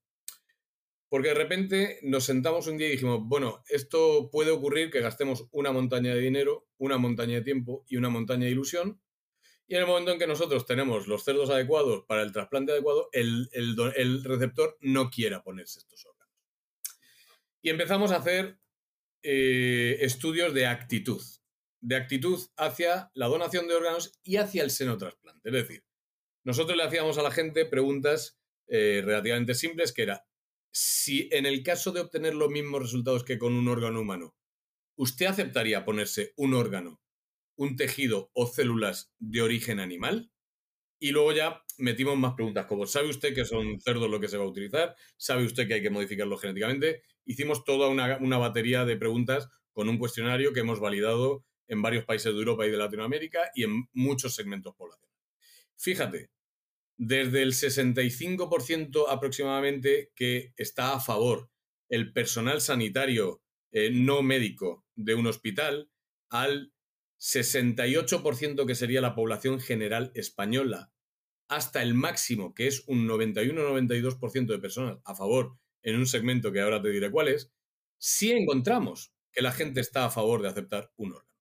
Porque 1.09 1.29
de 1.29 1.35
repente 1.35 1.99
nos 2.03 2.25
sentamos 2.25 2.69
un 2.69 2.79
día 2.79 2.89
y 2.89 2.93
dijimos, 2.93 3.21
bueno, 3.25 3.63
esto 3.69 4.31
puede 4.31 4.51
ocurrir 4.51 4.91
que 4.91 5.01
gastemos 5.01 5.49
una 5.51 5.73
montaña 5.73 6.15
de 6.15 6.21
dinero, 6.21 6.69
una 6.79 6.97
montaña 6.97 7.35
de 7.35 7.43
tiempo 7.43 7.85
y 7.89 7.97
una 7.97 8.09
montaña 8.09 8.45
de 8.45 8.53
ilusión. 8.53 9.01
Y 9.67 9.75
en 9.75 9.81
el 9.81 9.87
momento 9.87 10.13
en 10.13 10.19
que 10.19 10.27
nosotros 10.27 10.67
tenemos 10.67 11.07
los 11.07 11.25
cerdos 11.25 11.51
adecuados 11.51 12.05
para 12.07 12.23
el 12.23 12.33
trasplante 12.33 12.73
adecuado, 12.73 13.09
el, 13.13 13.49
receptor 14.25 14.77
no 14.81 15.11
quiera 15.11 15.43
ponerse 15.43 15.79
estos 15.79 16.05
órganos. 16.05 16.35
Y 17.63 17.71
empezamos 17.71 18.11
a 18.13 18.17
hacer 18.17 18.59
eh, 19.23 19.99
estudios 20.01 20.53
de 20.53 20.67
actitud, 20.67 21.23
de 21.81 21.97
actitud 21.97 22.41
hacia 22.57 23.11
la 23.15 23.29
donación 23.29 23.69
de 23.69 23.75
órganos 23.75 24.19
y 24.23 24.37
hacia 24.37 24.63
el 24.63 24.71
senotrasplante. 24.71 25.49
Es 25.49 25.55
decir, 25.55 25.85
nosotros 26.45 26.77
le 26.77 26.85
hacíamos 26.85 27.19
a 27.19 27.23
la 27.23 27.31
gente 27.31 27.65
preguntas 27.67 28.41
eh, 28.67 29.03
relativamente 29.05 29.55
simples, 29.55 29.93
que 29.93 30.03
era, 30.03 30.27
si 30.73 31.29
en 31.33 31.47
el 31.47 31.63
caso 31.63 31.93
de 31.93 32.01
obtener 32.01 32.35
los 32.35 32.51
mismos 32.51 32.83
resultados 32.83 33.25
que 33.25 33.39
con 33.39 33.55
un 33.55 33.69
órgano 33.69 34.01
humano, 34.01 34.35
¿usted 34.97 35.27
aceptaría 35.27 35.85
ponerse 35.85 36.33
un 36.37 36.55
órgano, 36.55 37.02
un 37.57 37.77
tejido 37.77 38.31
o 38.35 38.47
células 38.47 39.13
de 39.19 39.43
origen 39.43 39.81
animal? 39.81 40.31
Y 40.99 41.11
luego 41.11 41.33
ya 41.33 41.65
metimos 41.79 42.17
más 42.17 42.35
preguntas 42.35 42.67
como, 42.67 42.87
¿sabe 42.87 43.09
usted 43.09 43.35
que 43.35 43.45
son 43.45 43.81
cerdos 43.81 44.09
lo 44.09 44.21
que 44.21 44.29
se 44.29 44.37
va 44.37 44.45
a 44.45 44.49
utilizar? 44.49 44.95
¿Sabe 45.17 45.45
usted 45.45 45.67
que 45.67 45.75
hay 45.75 45.83
que 45.83 45.91
modificarlo 45.91 46.37
genéticamente? 46.39 47.03
Hicimos 47.25 47.65
toda 47.65 47.89
una, 47.89 48.39
batería 48.39 48.85
de 48.85 48.97
preguntas 48.97 49.49
con 49.73 49.89
un 49.89 49.99
cuestionario 49.99 50.53
que 50.53 50.61
hemos 50.61 50.79
validado 50.79 51.45
en 51.67 51.83
varios 51.83 52.05
países 52.05 52.33
de 52.33 52.39
Europa 52.39 52.67
y 52.67 52.71
de 52.71 52.77
Latinoamérica 52.77 53.51
y 53.55 53.65
en 53.65 53.89
muchos 53.93 54.35
segmentos 54.35 54.75
poblacionales. 54.77 55.19
Fíjate, 55.77 56.31
desde 56.97 57.43
el 57.43 57.53
65% 57.53 59.07
aproximadamente 59.09 60.13
que 60.15 60.53
está 60.57 60.95
a 60.95 61.01
favor 61.01 61.51
el 61.89 62.13
personal 62.13 62.61
sanitario 62.61 63.43
eh, 63.73 63.91
no 63.93 64.23
médico 64.23 64.85
de 64.95 65.15
un 65.15 65.27
hospital 65.27 65.91
al 66.31 66.73
68% 67.23 68.67
que 68.67 68.75
sería 68.75 69.01
la 69.01 69.15
población 69.15 69.61
general 69.61 70.11
española, 70.17 70.93
hasta 71.47 71.81
el 71.81 71.95
máximo, 71.95 72.53
que 72.53 72.67
es 72.67 72.83
un 72.89 73.07
91-92% 73.07 74.47
de 74.47 74.59
personas 74.59 74.99
a 75.05 75.15
favor 75.15 75.57
en 75.83 75.97
un 75.97 76.07
segmento 76.07 76.51
que 76.51 76.61
ahora 76.61 76.83
te 76.83 76.91
diré 76.91 77.13
cuál 77.13 77.29
es, 77.29 77.53
sí 77.97 78.33
encontramos 78.33 79.15
que 79.31 79.41
la 79.41 79.53
gente 79.53 79.81
está 79.81 80.05
a 80.05 80.11
favor 80.11 80.43
de 80.43 80.49
aceptar 80.49 80.91
un 80.97 81.13
órgano. 81.13 81.39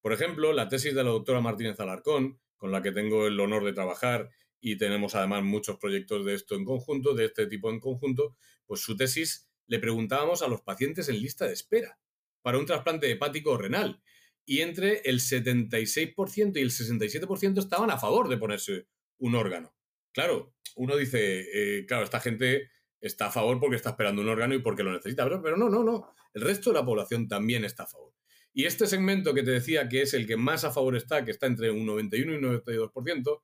Por 0.00 0.12
ejemplo, 0.12 0.52
la 0.52 0.68
tesis 0.68 0.94
de 0.94 1.02
la 1.02 1.10
doctora 1.10 1.40
Martínez 1.40 1.80
Alarcón, 1.80 2.38
con 2.56 2.70
la 2.70 2.80
que 2.80 2.92
tengo 2.92 3.26
el 3.26 3.40
honor 3.40 3.64
de 3.64 3.72
trabajar 3.72 4.30
y 4.60 4.76
tenemos 4.78 5.16
además 5.16 5.42
muchos 5.42 5.76
proyectos 5.78 6.24
de 6.24 6.34
esto 6.34 6.54
en 6.54 6.64
conjunto, 6.64 7.14
de 7.14 7.24
este 7.24 7.48
tipo 7.48 7.68
en 7.70 7.80
conjunto, 7.80 8.36
pues 8.64 8.80
su 8.80 8.96
tesis 8.96 9.48
le 9.66 9.80
preguntábamos 9.80 10.42
a 10.42 10.48
los 10.48 10.62
pacientes 10.62 11.08
en 11.08 11.20
lista 11.20 11.48
de 11.48 11.54
espera 11.54 11.98
para 12.42 12.58
un 12.58 12.66
trasplante 12.66 13.10
hepático 13.10 13.50
o 13.50 13.58
renal 13.58 14.00
y 14.46 14.60
entre 14.60 15.02
el 15.04 15.18
76% 15.18 16.56
y 16.56 16.60
el 16.60 16.70
67% 16.70 17.58
estaban 17.58 17.90
a 17.90 17.98
favor 17.98 18.28
de 18.28 18.38
ponerse 18.38 18.86
un 19.18 19.34
órgano. 19.34 19.74
Claro, 20.12 20.54
uno 20.76 20.96
dice, 20.96 21.44
eh, 21.52 21.84
claro, 21.84 22.04
esta 22.04 22.20
gente 22.20 22.70
está 23.00 23.26
a 23.26 23.32
favor 23.32 23.58
porque 23.58 23.76
está 23.76 23.90
esperando 23.90 24.22
un 24.22 24.28
órgano 24.28 24.54
y 24.54 24.60
porque 24.60 24.84
lo 24.84 24.92
necesita, 24.92 25.24
pero, 25.24 25.42
pero 25.42 25.56
no, 25.56 25.68
no, 25.68 25.82
no. 25.82 26.14
El 26.32 26.42
resto 26.42 26.70
de 26.70 26.78
la 26.78 26.84
población 26.84 27.28
también 27.28 27.64
está 27.64 27.82
a 27.82 27.88
favor. 27.88 28.14
Y 28.52 28.64
este 28.64 28.86
segmento 28.86 29.34
que 29.34 29.42
te 29.42 29.50
decía 29.50 29.88
que 29.88 30.02
es 30.02 30.14
el 30.14 30.26
que 30.26 30.36
más 30.36 30.64
a 30.64 30.70
favor 30.70 30.96
está, 30.96 31.24
que 31.24 31.32
está 31.32 31.46
entre 31.46 31.70
un 31.70 31.84
91 31.84 32.32
y 32.32 32.36
un 32.36 32.62
92%, 32.62 33.42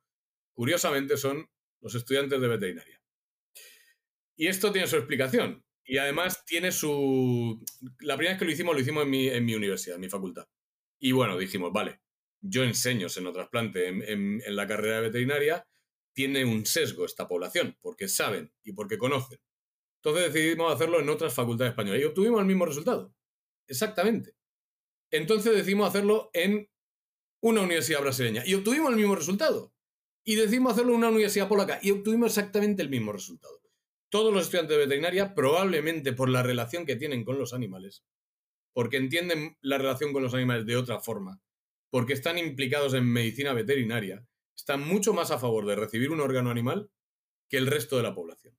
curiosamente 0.54 1.16
son 1.16 1.50
los 1.80 1.94
estudiantes 1.94 2.40
de 2.40 2.48
veterinaria. 2.48 3.02
Y 4.36 4.46
esto 4.46 4.72
tiene 4.72 4.86
su 4.86 4.96
explicación. 4.96 5.64
Y 5.84 5.98
además 5.98 6.44
tiene 6.46 6.70
su... 6.72 7.62
La 8.00 8.16
primera 8.16 8.34
vez 8.34 8.38
que 8.38 8.44
lo 8.44 8.52
hicimos, 8.52 8.74
lo 8.74 8.80
hicimos 8.80 9.04
en 9.04 9.10
mi, 9.10 9.28
en 9.28 9.44
mi 9.44 9.54
universidad, 9.54 9.96
en 9.96 10.00
mi 10.00 10.08
facultad. 10.08 10.46
Y 11.04 11.10
bueno, 11.10 11.36
dijimos, 11.36 11.72
vale, 11.72 12.00
yo 12.40 12.62
enseño 12.62 13.08
senotrasplante 13.08 13.88
en, 13.88 14.40
en, 14.40 14.56
la 14.56 14.68
carrera 14.68 15.00
veterinaria, 15.00 15.66
tiene 16.14 16.44
un 16.44 16.64
sesgo 16.64 17.04
esta 17.04 17.26
población, 17.26 17.76
porque 17.80 18.06
saben 18.06 18.52
y 18.62 18.72
porque 18.72 18.98
conocen 18.98 19.40
Entonces 19.96 20.32
decidimos 20.32 20.72
hacerlo 20.72 21.00
en 21.00 21.08
otras 21.08 21.34
facultades 21.34 21.72
españolas 21.72 22.00
y 22.00 22.04
obtuvimos 22.04 22.38
el 22.38 22.46
mismo 22.46 22.66
resultado. 22.66 23.12
Exactamente. 23.66 24.36
Entonces 25.10 25.52
decidimos 25.56 25.88
hacerlo 25.88 26.30
en 26.34 26.70
una 27.40 27.62
universidad 27.62 28.00
brasileña 28.00 28.44
y 28.46 28.54
obtuvimos 28.54 28.90
el 28.90 28.96
mismo 28.96 29.16
resultado. 29.16 29.74
Y 30.24 30.36
decidimos 30.36 30.74
hacerlo 30.74 30.92
en 30.92 30.98
una 30.98 31.08
universidad 31.08 31.48
polaca 31.48 31.80
y 31.82 31.90
obtuvimos 31.90 32.28
exactamente 32.28 32.80
el 32.80 32.90
mismo 32.90 33.12
resultado. 33.12 33.60
Todos 34.08 34.32
los 34.32 34.44
estudiantes 34.44 34.76
de 34.76 34.84
veterinaria, 34.84 35.34
probablemente 35.34 36.12
por 36.12 36.28
la 36.28 36.44
relación 36.44 36.86
que 36.86 36.94
tienen 36.94 37.24
con 37.24 37.40
los 37.40 37.52
animales, 37.52 38.04
porque 38.72 38.96
entienden 38.96 39.56
la 39.60 39.78
relación 39.78 40.12
con 40.12 40.22
los 40.22 40.34
animales 40.34 40.66
de 40.66 40.76
otra 40.76 41.00
forma, 41.00 41.40
porque 41.90 42.12
están 42.12 42.38
implicados 42.38 42.94
en 42.94 43.04
medicina 43.04 43.52
veterinaria, 43.52 44.26
están 44.56 44.86
mucho 44.86 45.12
más 45.12 45.30
a 45.30 45.38
favor 45.38 45.66
de 45.66 45.76
recibir 45.76 46.10
un 46.10 46.20
órgano 46.20 46.50
animal 46.50 46.90
que 47.48 47.58
el 47.58 47.66
resto 47.66 47.96
de 47.96 48.02
la 48.02 48.14
población. 48.14 48.56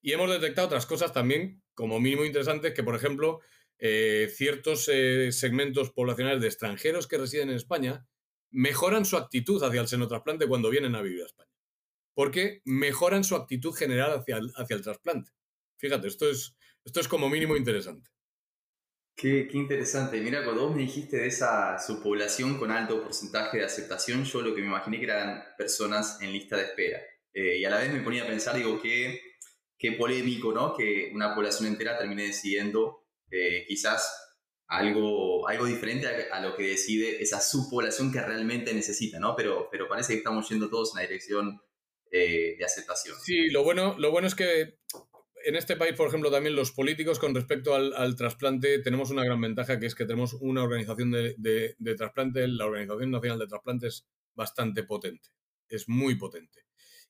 Y 0.00 0.12
hemos 0.12 0.30
detectado 0.30 0.66
otras 0.66 0.86
cosas 0.86 1.12
también, 1.12 1.62
como 1.74 1.98
mínimo 1.98 2.24
interesantes, 2.24 2.74
que 2.74 2.84
por 2.84 2.94
ejemplo, 2.94 3.40
eh, 3.78 4.30
ciertos 4.32 4.88
eh, 4.92 5.32
segmentos 5.32 5.90
poblacionales 5.90 6.40
de 6.40 6.48
extranjeros 6.48 7.06
que 7.06 7.18
residen 7.18 7.48
en 7.48 7.56
España 7.56 8.06
mejoran 8.50 9.04
su 9.04 9.16
actitud 9.16 9.62
hacia 9.62 9.80
el 9.80 9.88
senotrasplante 9.88 10.46
cuando 10.46 10.70
vienen 10.70 10.94
a 10.94 11.02
vivir 11.02 11.22
a 11.22 11.26
España. 11.26 11.50
Porque 12.14 12.60
mejoran 12.64 13.24
su 13.24 13.34
actitud 13.34 13.72
general 13.72 14.12
hacia 14.12 14.36
el, 14.36 14.52
hacia 14.56 14.76
el 14.76 14.82
trasplante. 14.82 15.32
Fíjate, 15.76 16.06
esto 16.06 16.30
es, 16.30 16.54
esto 16.84 17.00
es 17.00 17.08
como 17.08 17.28
mínimo 17.28 17.56
interesante. 17.56 18.10
Qué, 19.16 19.46
qué, 19.48 19.58
interesante. 19.58 20.20
Mira, 20.20 20.44
cuando 20.44 20.66
vos 20.66 20.76
me 20.76 20.82
dijiste 20.82 21.18
de 21.18 21.28
esa 21.28 21.78
subpoblación 21.78 22.58
con 22.58 22.72
alto 22.72 23.02
porcentaje 23.02 23.58
de 23.58 23.64
aceptación, 23.64 24.24
yo 24.24 24.42
lo 24.42 24.54
que 24.54 24.60
me 24.60 24.66
imaginé 24.66 24.98
que 24.98 25.04
eran 25.04 25.44
personas 25.56 26.20
en 26.20 26.32
lista 26.32 26.56
de 26.56 26.64
espera. 26.64 27.00
Eh, 27.32 27.58
y 27.58 27.64
a 27.64 27.70
la 27.70 27.78
vez 27.78 27.92
me 27.92 28.00
ponía 28.00 28.24
a 28.24 28.26
pensar, 28.26 28.56
digo, 28.56 28.80
qué, 28.82 29.20
qué 29.78 29.92
polémico, 29.92 30.52
¿no? 30.52 30.74
Que 30.76 31.10
una 31.14 31.34
población 31.34 31.68
entera 31.68 31.96
termine 31.96 32.24
decidiendo 32.24 33.06
eh, 33.30 33.64
quizás 33.68 34.24
algo, 34.66 35.46
algo 35.48 35.66
diferente 35.66 36.06
a, 36.06 36.40
lo 36.40 36.56
que 36.56 36.68
decide 36.68 37.22
esa 37.22 37.40
subpoblación 37.40 38.12
que 38.12 38.20
realmente 38.20 38.72
necesita, 38.74 39.18
¿no? 39.18 39.36
Pero, 39.36 39.68
pero 39.70 39.88
parece 39.88 40.14
que 40.14 40.18
estamos 40.18 40.48
yendo 40.48 40.70
todos 40.70 40.92
en 40.92 41.02
la 41.02 41.08
dirección 41.08 41.60
eh, 42.10 42.56
de 42.58 42.64
aceptación. 42.64 43.16
Sí, 43.20 43.50
lo 43.50 43.62
bueno, 43.62 43.96
lo 43.98 44.10
bueno 44.10 44.26
es 44.26 44.34
que 44.34 44.78
en 45.44 45.56
este 45.56 45.76
país, 45.76 45.94
por 45.94 46.08
ejemplo, 46.08 46.30
también 46.30 46.56
los 46.56 46.72
políticos 46.72 47.18
con 47.18 47.34
respecto 47.34 47.74
al, 47.74 48.16
trasplante 48.16 48.78
tenemos 48.78 49.10
una 49.10 49.24
gran 49.24 49.40
ventaja, 49.40 49.78
que 49.78 49.86
es 49.86 49.94
que 49.94 50.06
tenemos 50.06 50.34
una 50.40 50.62
organización 50.62 51.10
de, 51.10 51.34
de, 51.78 51.94
trasplante, 51.94 52.48
la 52.48 52.66
Organización 52.66 53.10
Nacional 53.10 53.38
de 53.38 53.46
Trasplante 53.46 53.86
es 53.88 54.06
bastante 54.34 54.82
potente, 54.84 55.28
es 55.68 55.88
muy 55.88 56.14
potente. 56.14 56.64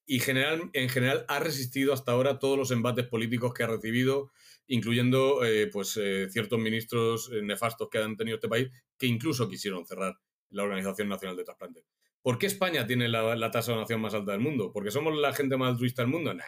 Y 0.06 0.18
general, 0.18 0.68
en 0.72 0.88
general 0.88 1.24
ha 1.28 1.38
resistido 1.38 1.92
hasta 1.92 2.12
ahora 2.12 2.38
todos 2.38 2.58
los 2.58 2.70
embates 2.72 3.06
políticos 3.06 3.54
que 3.54 3.62
ha 3.62 3.68
recibido, 3.68 4.32
incluyendo 4.66 5.44
eh, 5.44 5.68
pues, 5.68 5.96
eh, 5.96 6.28
ciertos 6.28 6.58
ministros 6.58 7.30
eh, 7.32 7.40
nefastos 7.42 7.88
que 7.88 7.98
han 7.98 8.16
tenido 8.16 8.36
este 8.36 8.48
país, 8.48 8.68
que 8.98 9.06
incluso 9.06 9.48
quisieron 9.48 9.86
cerrar 9.86 10.18
la 10.50 10.64
Organización 10.64 11.08
Nacional 11.08 11.36
de 11.36 11.44
Trasplante. 11.44 11.84
¿Por 12.20 12.38
qué 12.38 12.46
España 12.46 12.86
tiene 12.86 13.08
la, 13.08 13.36
la 13.36 13.50
tasa 13.50 13.70
de 13.70 13.76
donación 13.76 14.00
más 14.00 14.14
alta 14.14 14.32
del 14.32 14.40
mundo? 14.40 14.72
¿Porque 14.72 14.90
somos 14.90 15.14
la 15.16 15.32
gente 15.32 15.56
más 15.56 15.70
altruista 15.70 16.02
del 16.02 16.10
mundo? 16.10 16.34
Nah, 16.34 16.44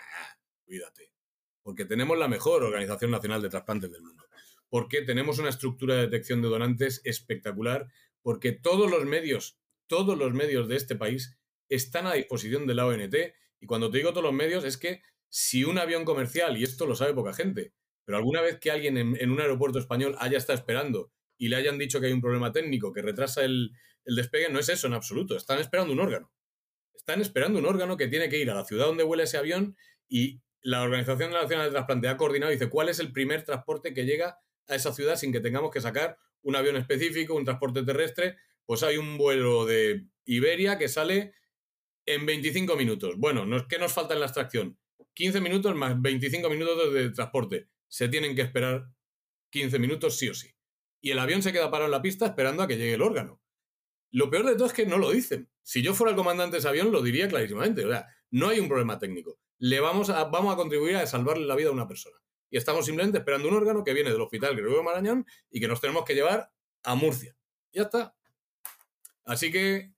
cuídate 0.64 1.15
porque 1.66 1.84
tenemos 1.84 2.16
la 2.16 2.28
mejor 2.28 2.62
Organización 2.62 3.10
Nacional 3.10 3.42
de 3.42 3.48
Trasplantes 3.48 3.90
del 3.90 4.00
mundo, 4.00 4.24
porque 4.68 5.02
tenemos 5.02 5.40
una 5.40 5.48
estructura 5.48 5.96
de 5.96 6.02
detección 6.02 6.40
de 6.40 6.46
donantes 6.46 7.00
espectacular, 7.02 7.88
porque 8.22 8.52
todos 8.52 8.88
los 8.88 9.04
medios, 9.04 9.58
todos 9.88 10.16
los 10.16 10.32
medios 10.32 10.68
de 10.68 10.76
este 10.76 10.94
país 10.94 11.36
están 11.68 12.06
a 12.06 12.12
disposición 12.12 12.68
de 12.68 12.74
la 12.76 12.86
ONT, 12.86 13.16
y 13.58 13.66
cuando 13.66 13.90
te 13.90 13.98
digo 13.98 14.10
todos 14.10 14.22
los 14.22 14.32
medios 14.32 14.62
es 14.62 14.76
que 14.76 15.02
si 15.28 15.64
un 15.64 15.78
avión 15.78 16.04
comercial, 16.04 16.56
y 16.56 16.62
esto 16.62 16.86
lo 16.86 16.94
sabe 16.94 17.14
poca 17.14 17.32
gente, 17.32 17.72
pero 18.04 18.18
alguna 18.18 18.42
vez 18.42 18.60
que 18.60 18.70
alguien 18.70 18.96
en, 18.96 19.30
un 19.32 19.40
aeropuerto 19.40 19.80
español 19.80 20.14
haya 20.20 20.38
estado 20.38 20.56
esperando 20.56 21.10
y 21.36 21.48
le 21.48 21.56
hayan 21.56 21.78
dicho 21.78 21.98
que 21.98 22.06
hay 22.06 22.12
un 22.12 22.20
problema 22.20 22.52
técnico 22.52 22.92
que 22.92 23.02
retrasa 23.02 23.44
el, 23.44 23.72
el 24.04 24.14
despegue, 24.14 24.50
no 24.50 24.60
es 24.60 24.68
eso 24.68 24.86
en 24.86 24.94
absoluto, 24.94 25.36
están 25.36 25.58
esperando 25.58 25.92
un 25.92 25.98
órgano. 25.98 26.32
Están 26.94 27.20
esperando 27.20 27.58
un 27.58 27.66
órgano 27.66 27.96
que 27.96 28.06
tiene 28.06 28.28
que 28.28 28.38
ir 28.38 28.52
a 28.52 28.54
la 28.54 28.64
ciudad 28.64 28.86
donde 28.86 29.02
vuela 29.02 29.24
ese 29.24 29.36
avión 29.36 29.76
y 30.08 30.42
la 30.66 30.82
Organización 30.82 31.30
Nacional 31.30 31.66
de 31.66 31.70
Trasplante 31.70 32.08
ha 32.08 32.16
coordinado 32.16 32.50
y 32.50 32.56
dice 32.56 32.68
cuál 32.68 32.88
es 32.88 32.98
el 32.98 33.12
primer 33.12 33.44
transporte 33.44 33.94
que 33.94 34.04
llega 34.04 34.40
a 34.66 34.74
esa 34.74 34.92
ciudad 34.92 35.14
sin 35.14 35.30
que 35.30 35.38
tengamos 35.38 35.70
que 35.70 35.80
sacar 35.80 36.18
un 36.42 36.56
avión 36.56 36.76
específico, 36.76 37.34
un 37.34 37.44
transporte 37.44 37.84
terrestre. 37.84 38.36
Pues 38.64 38.82
hay 38.82 38.96
un 38.96 39.16
vuelo 39.16 39.64
de 39.64 40.06
Iberia 40.24 40.76
que 40.76 40.88
sale 40.88 41.34
en 42.04 42.26
25 42.26 42.74
minutos. 42.74 43.14
Bueno, 43.16 43.46
¿qué 43.68 43.78
nos 43.78 43.92
falta 43.92 44.14
en 44.14 44.20
la 44.20 44.26
extracción? 44.26 44.76
15 45.14 45.40
minutos 45.40 45.76
más 45.76 46.02
25 46.02 46.50
minutos 46.50 46.92
de 46.92 47.10
transporte. 47.10 47.68
Se 47.86 48.08
tienen 48.08 48.34
que 48.34 48.42
esperar 48.42 48.88
15 49.50 49.78
minutos 49.78 50.18
sí 50.18 50.30
o 50.30 50.34
sí. 50.34 50.52
Y 51.00 51.12
el 51.12 51.20
avión 51.20 51.44
se 51.44 51.52
queda 51.52 51.70
parado 51.70 51.86
en 51.86 51.92
la 51.92 52.02
pista 52.02 52.26
esperando 52.26 52.64
a 52.64 52.66
que 52.66 52.76
llegue 52.76 52.94
el 52.94 53.02
órgano. 53.02 53.40
Lo 54.10 54.30
peor 54.30 54.46
de 54.46 54.54
todo 54.54 54.66
es 54.66 54.72
que 54.72 54.84
no 54.84 54.98
lo 54.98 55.12
dicen. 55.12 55.48
Si 55.62 55.80
yo 55.80 55.94
fuera 55.94 56.10
el 56.10 56.16
comandante 56.16 56.56
de 56.56 56.58
ese 56.58 56.68
avión, 56.68 56.90
lo 56.90 57.02
diría 57.02 57.28
clarísimamente. 57.28 57.84
O 57.84 57.88
sea, 57.88 58.08
no 58.32 58.48
hay 58.48 58.58
un 58.58 58.66
problema 58.66 58.98
técnico 58.98 59.38
le 59.58 59.80
vamos 59.80 60.10
a, 60.10 60.24
vamos 60.24 60.52
a 60.52 60.56
contribuir 60.56 60.96
a 60.96 61.06
salvarle 61.06 61.46
la 61.46 61.56
vida 61.56 61.68
a 61.68 61.72
una 61.72 61.88
persona. 61.88 62.16
Y 62.50 62.56
estamos 62.56 62.86
simplemente 62.86 63.18
esperando 63.18 63.48
un 63.48 63.54
órgano 63.54 63.82
que 63.82 63.92
viene 63.92 64.10
del 64.10 64.20
Hospital 64.20 64.54
Gregorio 64.54 64.82
Marañón 64.82 65.26
y 65.50 65.60
que 65.60 65.68
nos 65.68 65.80
tenemos 65.80 66.04
que 66.04 66.14
llevar 66.14 66.50
a 66.84 66.94
Murcia. 66.94 67.36
Ya 67.72 67.82
está. 67.82 68.16
Así 69.24 69.50
que 69.50 69.92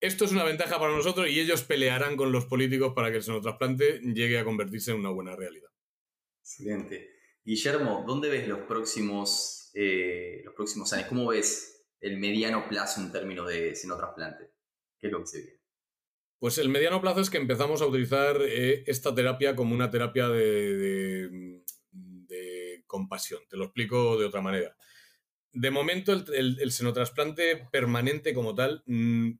esto 0.00 0.24
es 0.24 0.32
una 0.32 0.44
ventaja 0.44 0.78
para 0.78 0.94
nosotros 0.94 1.28
y 1.28 1.40
ellos 1.40 1.62
pelearán 1.62 2.16
con 2.16 2.32
los 2.32 2.46
políticos 2.46 2.92
para 2.94 3.10
que 3.10 3.18
el 3.18 3.22
senotrasplante 3.22 4.00
llegue 4.00 4.38
a 4.38 4.44
convertirse 4.44 4.90
en 4.90 4.98
una 4.98 5.10
buena 5.10 5.34
realidad. 5.34 5.70
Excelente. 6.40 7.08
Guillermo, 7.44 8.04
¿dónde 8.06 8.28
ves 8.28 8.46
los 8.46 8.60
próximos, 8.60 9.70
eh, 9.74 10.42
los 10.44 10.54
próximos 10.54 10.92
años? 10.92 11.08
¿Cómo 11.08 11.28
ves 11.28 11.86
el 12.00 12.18
mediano 12.18 12.68
plazo 12.68 13.00
en 13.00 13.10
términos 13.10 13.48
de 13.48 13.74
senotrasplante? 13.74 14.52
¿Qué 14.98 15.06
es 15.06 15.12
lo 15.12 15.20
que 15.20 15.26
se 15.26 15.38
viene? 15.40 15.61
Pues 16.42 16.58
el 16.58 16.70
mediano 16.70 17.00
plazo 17.00 17.20
es 17.20 17.30
que 17.30 17.36
empezamos 17.36 17.82
a 17.82 17.86
utilizar 17.86 18.36
eh, 18.42 18.82
esta 18.88 19.14
terapia 19.14 19.54
como 19.54 19.76
una 19.76 19.90
terapia 19.90 20.28
de, 20.28 21.62
compasión. 22.84 23.40
Te 23.48 23.56
lo 23.56 23.66
explico 23.66 24.18
de 24.18 24.26
otra 24.26 24.40
manera. 24.40 24.76
De 25.52 25.70
momento, 25.70 26.12
el, 26.12 26.58
el, 26.60 26.72
senotrasplante 26.72 27.68
permanente 27.70 28.34
como 28.34 28.56
tal, 28.56 28.82
mm, 28.86 29.34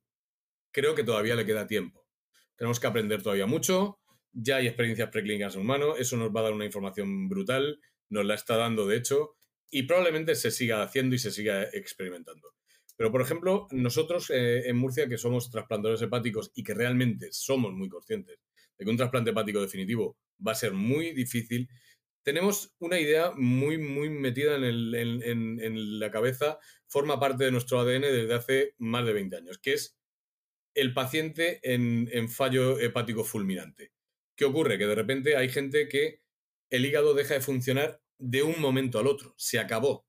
creo 0.71 0.95
que 0.95 1.03
todavía 1.03 1.35
le 1.35 1.45
queda 1.45 1.67
tiempo. 1.67 2.07
Tenemos 2.55 2.79
que 2.79 2.87
aprender 2.87 3.21
todavía 3.21 3.47
mucho. 3.47 3.99
Ya 4.33 4.59
hay 4.59 4.69
experiencias 4.69 5.09
preclínicas 5.11 5.57
en 5.57 5.63
humanos. 5.63 5.97
Eso 5.99 6.17
nos 6.17 6.31
va 6.31 6.39
a 6.39 6.45
dar 6.45 6.53
una 6.53 6.67
información 6.67 7.29
brutal. 7.29 7.81
Nos 8.11 8.25
la 8.25 8.35
está 8.37 8.57
dando, 8.57 8.87
de 8.87 8.99
hecho. 8.99 9.35
Y 9.73 9.83
probablemente 9.83 10.37
se 10.37 10.53
siga 10.53 10.85
haciendo 10.85 11.17
y 11.17 11.19
se 11.19 11.33
siga 11.33 11.65
experimentando. 11.65 12.55
Pero, 13.03 13.11
por 13.11 13.23
ejemplo, 13.23 13.67
nosotros 13.73 14.31
eh, 14.31 14.69
en 14.69 14.77
Murcia, 14.77 15.09
que 15.09 15.19
somos 15.19 15.51
trasplantadores 15.51 16.01
hepáticos 16.03 16.53
y 16.55 16.63
que 16.63 16.73
realmente 16.73 17.33
somos 17.33 17.73
muy 17.73 17.89
conscientes 17.89 18.39
de 18.79 18.85
que 18.85 18.89
un 18.89 18.97
trasplante 18.97 19.31
hepático 19.31 19.61
definitivo 19.61 20.17
va 20.47 20.53
a 20.53 20.55
ser 20.55 20.73
muy 20.73 21.11
difícil, 21.11 21.69
tenemos 22.23 22.77
una 22.79 23.01
idea 23.01 23.33
muy, 23.35 23.77
muy 23.77 24.09
metida 24.09 24.55
en, 24.55 25.99
la 25.99 26.13
cabeza, 26.13 26.61
forma 26.87 27.19
parte 27.19 27.43
de 27.43 27.51
nuestro 27.51 27.81
ADN 27.81 28.03
desde 28.03 28.35
hace 28.35 28.75
más 28.79 29.05
de 29.05 29.15
20 29.15 29.37
años, 29.37 29.59
que 29.59 29.73
es 29.73 29.99
el 30.77 30.95
paciente 30.95 31.59
en, 31.65 32.09
en 32.13 32.29
fallo 32.29 32.79
hepático 32.79 33.25
fulminante. 33.25 33.91
¿Qué 34.37 34.45
ocurre? 34.45 34.79
Que 34.79 34.87
de 34.87 34.95
repente 34.95 35.37
hay 35.37 35.49
gente 35.49 35.89
que 35.89 36.23
el 36.71 36.87
hígado 36.87 37.15
deja 37.15 37.35
de 37.35 37.41
funcionar 37.41 38.01
de 38.19 38.45
un 38.45 38.61
momento 38.61 39.01
al 39.01 39.09
otro, 39.09 39.35
se 39.37 39.59
acabó. 39.59 40.07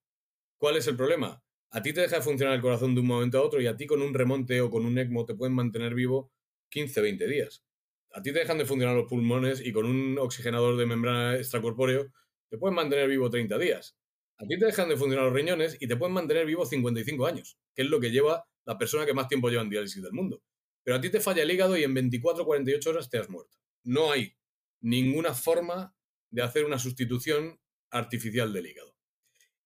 ¿Cuál 0.59 0.77
es 0.77 0.85
el 0.85 0.95
problema? 0.95 1.42
A 1.73 1.81
ti 1.81 1.91
te 1.91 2.01
deja 2.01 2.17
de 2.17 2.21
funcionar 2.21 2.53
el 2.53 2.61
corazón 2.61 2.93
de 2.93 3.01
un 3.01 3.07
momento 3.07 3.39
a 3.39 3.41
otro 3.41 3.59
y 3.59 3.65
a 3.65 3.75
ti 3.75 3.87
con 3.87 4.03
un 4.03 4.13
remonte 4.13 4.61
o 4.61 4.69
con 4.69 4.85
un 4.85 4.95
ECMO 4.95 5.25
te 5.25 5.33
pueden 5.33 5.55
mantener 5.55 5.95
vivo 5.95 6.31
15, 6.69 7.01
20 7.01 7.27
días. 7.27 7.65
A 8.11 8.21
ti 8.21 8.31
te 8.31 8.39
dejan 8.39 8.59
de 8.59 8.65
funcionar 8.65 8.95
los 8.95 9.07
pulmones 9.07 9.59
y 9.59 9.73
con 9.73 9.87
un 9.87 10.19
oxigenador 10.19 10.77
de 10.77 10.85
membrana 10.85 11.35
extracorpóreo 11.35 12.13
te 12.49 12.59
pueden 12.59 12.75
mantener 12.75 13.09
vivo 13.09 13.27
30 13.27 13.57
días. 13.57 13.97
A 14.37 14.45
ti 14.45 14.59
te 14.59 14.65
dejan 14.65 14.87
de 14.87 14.97
funcionar 14.97 15.25
los 15.25 15.33
riñones 15.33 15.75
y 15.79 15.87
te 15.87 15.95
pueden 15.95 16.13
mantener 16.13 16.45
vivo 16.45 16.63
55 16.63 17.25
años, 17.25 17.57
que 17.73 17.81
es 17.81 17.89
lo 17.89 17.99
que 17.99 18.11
lleva 18.11 18.45
la 18.65 18.77
persona 18.77 19.07
que 19.07 19.15
más 19.15 19.27
tiempo 19.27 19.49
lleva 19.49 19.63
en 19.63 19.71
diálisis 19.71 20.03
del 20.03 20.13
mundo. 20.13 20.43
Pero 20.83 20.97
a 20.97 21.01
ti 21.01 21.09
te 21.09 21.21
falla 21.21 21.41
el 21.41 21.49
hígado 21.49 21.75
y 21.75 21.83
en 21.83 21.95
24 21.95 22.45
48 22.45 22.89
horas 22.91 23.09
te 23.09 23.17
has 23.17 23.31
muerto. 23.31 23.57
No 23.83 24.11
hay 24.11 24.35
ninguna 24.79 25.33
forma 25.33 25.95
de 26.29 26.43
hacer 26.43 26.65
una 26.65 26.77
sustitución 26.77 27.59
artificial 27.89 28.53
del 28.53 28.67
hígado. 28.67 28.95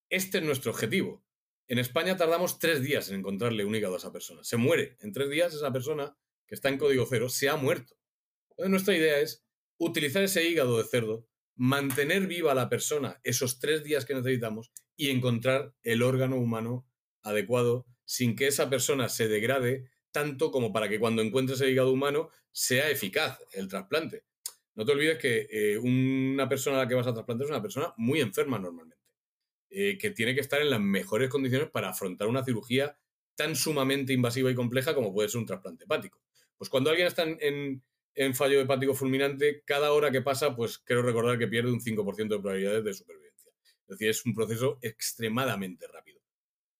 Este 0.09 0.37
es 0.37 0.43
nuestro 0.45 0.71
objetivo. 0.71 1.26
En 1.69 1.79
España 1.79 2.15
tardamos 2.15 2.59
tres 2.59 2.81
días 2.81 3.09
en 3.09 3.17
encontrarle 3.17 3.65
un 3.65 3.75
hígado 3.75 3.95
a 3.95 3.97
esa 3.97 4.13
persona. 4.13 4.43
Se 4.43 4.55
muere. 4.55 4.95
En 5.01 5.11
tres 5.11 5.29
días 5.29 5.53
esa 5.53 5.73
persona 5.73 6.15
que 6.45 6.55
está 6.55 6.69
en 6.69 6.77
código 6.77 7.05
cero 7.09 7.27
se 7.27 7.49
ha 7.49 7.57
muerto. 7.57 7.97
Entonces 8.51 8.71
nuestra 8.71 8.95
idea 8.95 9.19
es 9.19 9.45
utilizar 9.77 10.23
ese 10.23 10.47
hígado 10.47 10.77
de 10.77 10.85
cerdo, 10.85 11.27
mantener 11.55 12.25
viva 12.25 12.53
a 12.53 12.55
la 12.55 12.69
persona 12.69 13.19
esos 13.23 13.59
tres 13.59 13.83
días 13.83 14.05
que 14.05 14.15
necesitamos 14.15 14.71
y 14.95 15.09
encontrar 15.09 15.73
el 15.83 16.03
órgano 16.03 16.37
humano 16.37 16.87
adecuado 17.21 17.85
sin 18.05 18.35
que 18.35 18.47
esa 18.47 18.69
persona 18.69 19.09
se 19.09 19.27
degrade 19.27 19.89
tanto 20.11 20.51
como 20.51 20.71
para 20.71 20.87
que 20.87 20.99
cuando 20.99 21.21
encuentres 21.21 21.59
el 21.59 21.71
hígado 21.71 21.91
humano 21.91 22.29
sea 22.51 22.89
eficaz 22.89 23.39
el 23.51 23.67
trasplante. 23.67 24.23
No 24.73 24.85
te 24.85 24.93
olvides 24.93 25.17
que 25.17 25.47
eh, 25.51 25.77
una 25.77 26.47
persona 26.47 26.77
a 26.77 26.83
la 26.83 26.87
que 26.87 26.95
vas 26.95 27.07
a 27.07 27.13
trasplantar 27.13 27.45
es 27.45 27.51
una 27.51 27.61
persona 27.61 27.93
muy 27.97 28.21
enferma 28.21 28.57
normalmente, 28.57 28.97
eh, 29.69 29.97
que 29.97 30.11
tiene 30.11 30.33
que 30.33 30.41
estar 30.41 30.61
en 30.61 30.69
las 30.69 30.79
mejores 30.79 31.29
condiciones 31.29 31.69
para 31.69 31.89
afrontar 31.89 32.27
una 32.27 32.43
cirugía 32.43 32.97
tan 33.35 33.55
sumamente 33.55 34.13
invasiva 34.13 34.49
y 34.49 34.55
compleja 34.55 34.95
como 34.95 35.13
puede 35.13 35.29
ser 35.29 35.39
un 35.39 35.45
trasplante 35.45 35.83
hepático. 35.83 36.21
Pues 36.57 36.69
cuando 36.69 36.89
alguien 36.89 37.07
está 37.07 37.23
en, 37.23 37.83
en 38.15 38.35
fallo 38.35 38.59
hepático 38.59 38.95
fulminante, 38.95 39.61
cada 39.63 39.93
hora 39.93 40.11
que 40.11 40.21
pasa, 40.21 40.55
pues 40.55 40.79
quiero 40.79 41.03
recordar 41.03 41.37
que 41.37 41.47
pierde 41.47 41.71
un 41.71 41.79
5% 41.79 42.35
de 42.35 42.39
probabilidades 42.39 42.83
de 42.83 42.93
supervivencia. 42.93 43.51
Es 43.63 43.87
decir, 43.87 44.09
es 44.09 44.25
un 44.25 44.33
proceso 44.33 44.79
extremadamente 44.81 45.85
rápido. 45.87 46.19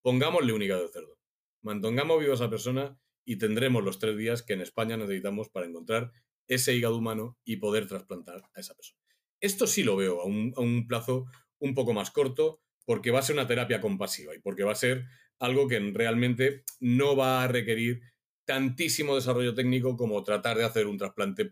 Pongámosle 0.01 0.53
un 0.53 0.63
hígado 0.63 0.83
de 0.83 0.91
cerdo. 0.91 1.19
Mantengamos 1.61 2.19
viva 2.19 2.31
a 2.31 2.35
esa 2.35 2.49
persona 2.49 2.99
y 3.23 3.37
tendremos 3.37 3.83
los 3.83 3.99
tres 3.99 4.17
días 4.17 4.41
que 4.41 4.53
en 4.53 4.61
España 4.61 4.97
necesitamos 4.97 5.49
para 5.49 5.67
encontrar 5.67 6.11
ese 6.47 6.73
hígado 6.75 6.97
humano 6.97 7.37
y 7.43 7.57
poder 7.57 7.87
trasplantar 7.87 8.41
a 8.53 8.59
esa 8.59 8.73
persona. 8.73 8.99
Esto 9.39 9.67
sí 9.67 9.83
lo 9.83 9.95
veo 9.95 10.21
a 10.21 10.25
un, 10.25 10.53
a 10.55 10.61
un 10.61 10.87
plazo 10.87 11.25
un 11.59 11.75
poco 11.75 11.93
más 11.93 12.09
corto 12.09 12.61
porque 12.87 13.11
va 13.11 13.19
a 13.19 13.21
ser 13.21 13.35
una 13.35 13.47
terapia 13.47 13.81
compasiva 13.81 14.33
y 14.33 14.39
porque 14.39 14.63
va 14.63 14.71
a 14.71 14.75
ser 14.75 15.07
algo 15.39 15.67
que 15.67 15.77
realmente 15.93 16.63
no 16.79 17.17
va 17.17 17.43
a 17.43 17.47
requerir 17.49 17.99
tantísimo 18.45 19.13
desarrollo 19.13 19.53
técnico 19.53 19.97
como 19.97 20.23
tratar 20.23 20.57
de 20.57 20.63
hacer 20.63 20.87
un 20.87 20.97
trasplante 20.97 21.51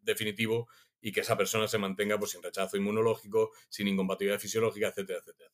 definitivo 0.00 0.70
y 0.98 1.12
que 1.12 1.20
esa 1.20 1.36
persona 1.36 1.68
se 1.68 1.76
mantenga 1.76 2.18
pues, 2.18 2.30
sin 2.30 2.42
rechazo 2.42 2.78
inmunológico, 2.78 3.50
sin 3.68 3.86
incompatibilidad 3.86 4.40
fisiológica, 4.40 4.88
etcétera, 4.88 5.18
etcétera. 5.18 5.50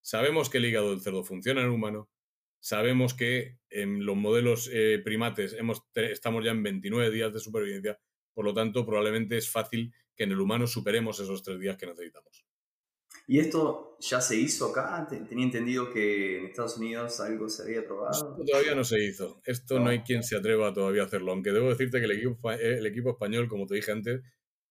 Sabemos 0.00 0.48
que 0.48 0.56
el 0.56 0.64
hígado 0.64 0.88
del 0.88 1.02
cerdo 1.02 1.22
funciona 1.22 1.60
en 1.60 1.66
el 1.66 1.72
humano, 1.74 2.08
sabemos 2.58 3.12
que 3.12 3.58
en 3.68 4.06
los 4.06 4.16
modelos 4.16 4.70
eh, 4.72 5.02
primates 5.04 5.54
estamos 5.96 6.44
ya 6.46 6.52
en 6.52 6.62
29 6.62 7.10
días 7.10 7.30
de 7.30 7.40
supervivencia, 7.40 8.00
por 8.32 8.46
lo 8.46 8.54
tanto 8.54 8.86
probablemente 8.86 9.36
es 9.36 9.50
fácil 9.50 9.92
que 10.16 10.24
en 10.24 10.32
el 10.32 10.40
humano 10.40 10.66
superemos 10.66 11.20
esos 11.20 11.42
tres 11.42 11.60
días 11.60 11.76
que 11.76 11.86
necesitamos. 11.86 12.46
¿Y 13.26 13.38
esto 13.38 13.96
ya 14.00 14.20
se 14.20 14.36
hizo 14.36 14.70
acá? 14.70 15.06
Tenía 15.08 15.44
entendido 15.44 15.90
que 15.90 16.38
en 16.38 16.46
Estados 16.46 16.76
Unidos 16.76 17.20
algo 17.20 17.48
se 17.48 17.62
había 17.62 17.84
probado. 17.84 18.10
Esto 18.10 18.44
todavía 18.44 18.74
no 18.74 18.84
se 18.84 19.04
hizo. 19.04 19.40
Esto 19.44 19.78
no. 19.78 19.90
hay 19.90 20.00
quien 20.00 20.22
se 20.22 20.36
atreva 20.36 20.72
todavía 20.72 21.02
a 21.02 21.06
hacerlo. 21.06 21.32
Aunque 21.32 21.52
debo 21.52 21.70
decirte 21.70 21.98
que 21.98 22.06
el 22.06 22.12
equipo, 22.12 22.50
eh, 22.50 22.78
el 22.78 22.86
equipo 22.86 23.10
español, 23.10 23.48
como 23.48 23.66
te 23.66 23.76
dije 23.76 23.92
antes, 23.92 24.22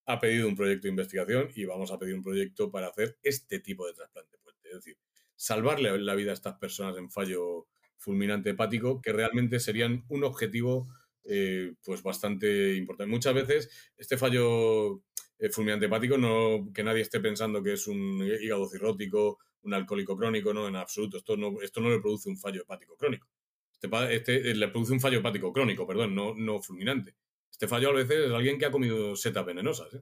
ha 0.05 0.19
pedido 0.19 0.47
un 0.47 0.55
proyecto 0.55 0.83
de 0.83 0.89
investigación 0.89 1.49
y 1.55 1.65
vamos 1.65 1.91
a 1.91 1.97
pedir 1.97 2.15
un 2.15 2.23
proyecto 2.23 2.71
para 2.71 2.87
hacer 2.87 3.17
este 3.23 3.59
tipo 3.59 3.87
de 3.87 3.93
trasplante 3.93 4.37
Es 4.63 4.73
decir, 4.73 4.97
salvarle 5.35 5.97
la 5.99 6.15
vida 6.15 6.31
a 6.31 6.33
estas 6.33 6.57
personas 6.57 6.97
en 6.97 7.09
fallo 7.09 7.67
fulminante 7.97 8.49
hepático, 8.49 9.01
que 9.01 9.13
realmente 9.13 9.59
serían 9.59 10.03
un 10.09 10.23
objetivo 10.23 10.87
eh, 11.23 11.73
pues 11.83 12.01
bastante 12.01 12.75
importante. 12.75 13.11
Muchas 13.11 13.33
veces 13.33 13.69
este 13.95 14.17
fallo 14.17 15.03
fulminante 15.49 15.87
hepático, 15.87 16.17
no, 16.17 16.71
que 16.73 16.83
nadie 16.83 17.01
esté 17.01 17.19
pensando 17.19 17.63
que 17.63 17.73
es 17.73 17.87
un 17.87 18.23
hígado 18.23 18.69
cirrótico, 18.69 19.39
un 19.63 19.73
alcohólico 19.73 20.17
crónico, 20.17 20.53
no, 20.53 20.67
en 20.67 20.75
absoluto. 20.75 21.17
Esto 21.17 21.37
no, 21.37 21.61
esto 21.61 21.81
no 21.81 21.89
le 21.89 21.99
produce 21.99 22.29
un 22.29 22.37
fallo 22.37 22.61
hepático 22.61 22.95
crónico. 22.95 23.27
Este, 23.71 24.15
este 24.15 24.51
eh, 24.51 24.55
le 24.55 24.67
produce 24.67 24.93
un 24.93 24.99
fallo 24.99 25.19
hepático 25.19 25.51
crónico, 25.51 25.87
perdón, 25.87 26.13
no, 26.13 26.35
no 26.35 26.61
fulminante. 26.61 27.15
Este 27.49 27.67
fallo 27.67 27.89
a 27.89 27.93
veces 27.93 28.27
es 28.27 28.31
alguien 28.31 28.57
que 28.59 28.65
ha 28.65 28.71
comido 28.71 29.15
setas 29.15 29.45
venenosas. 29.45 29.93
¿eh? 29.93 30.01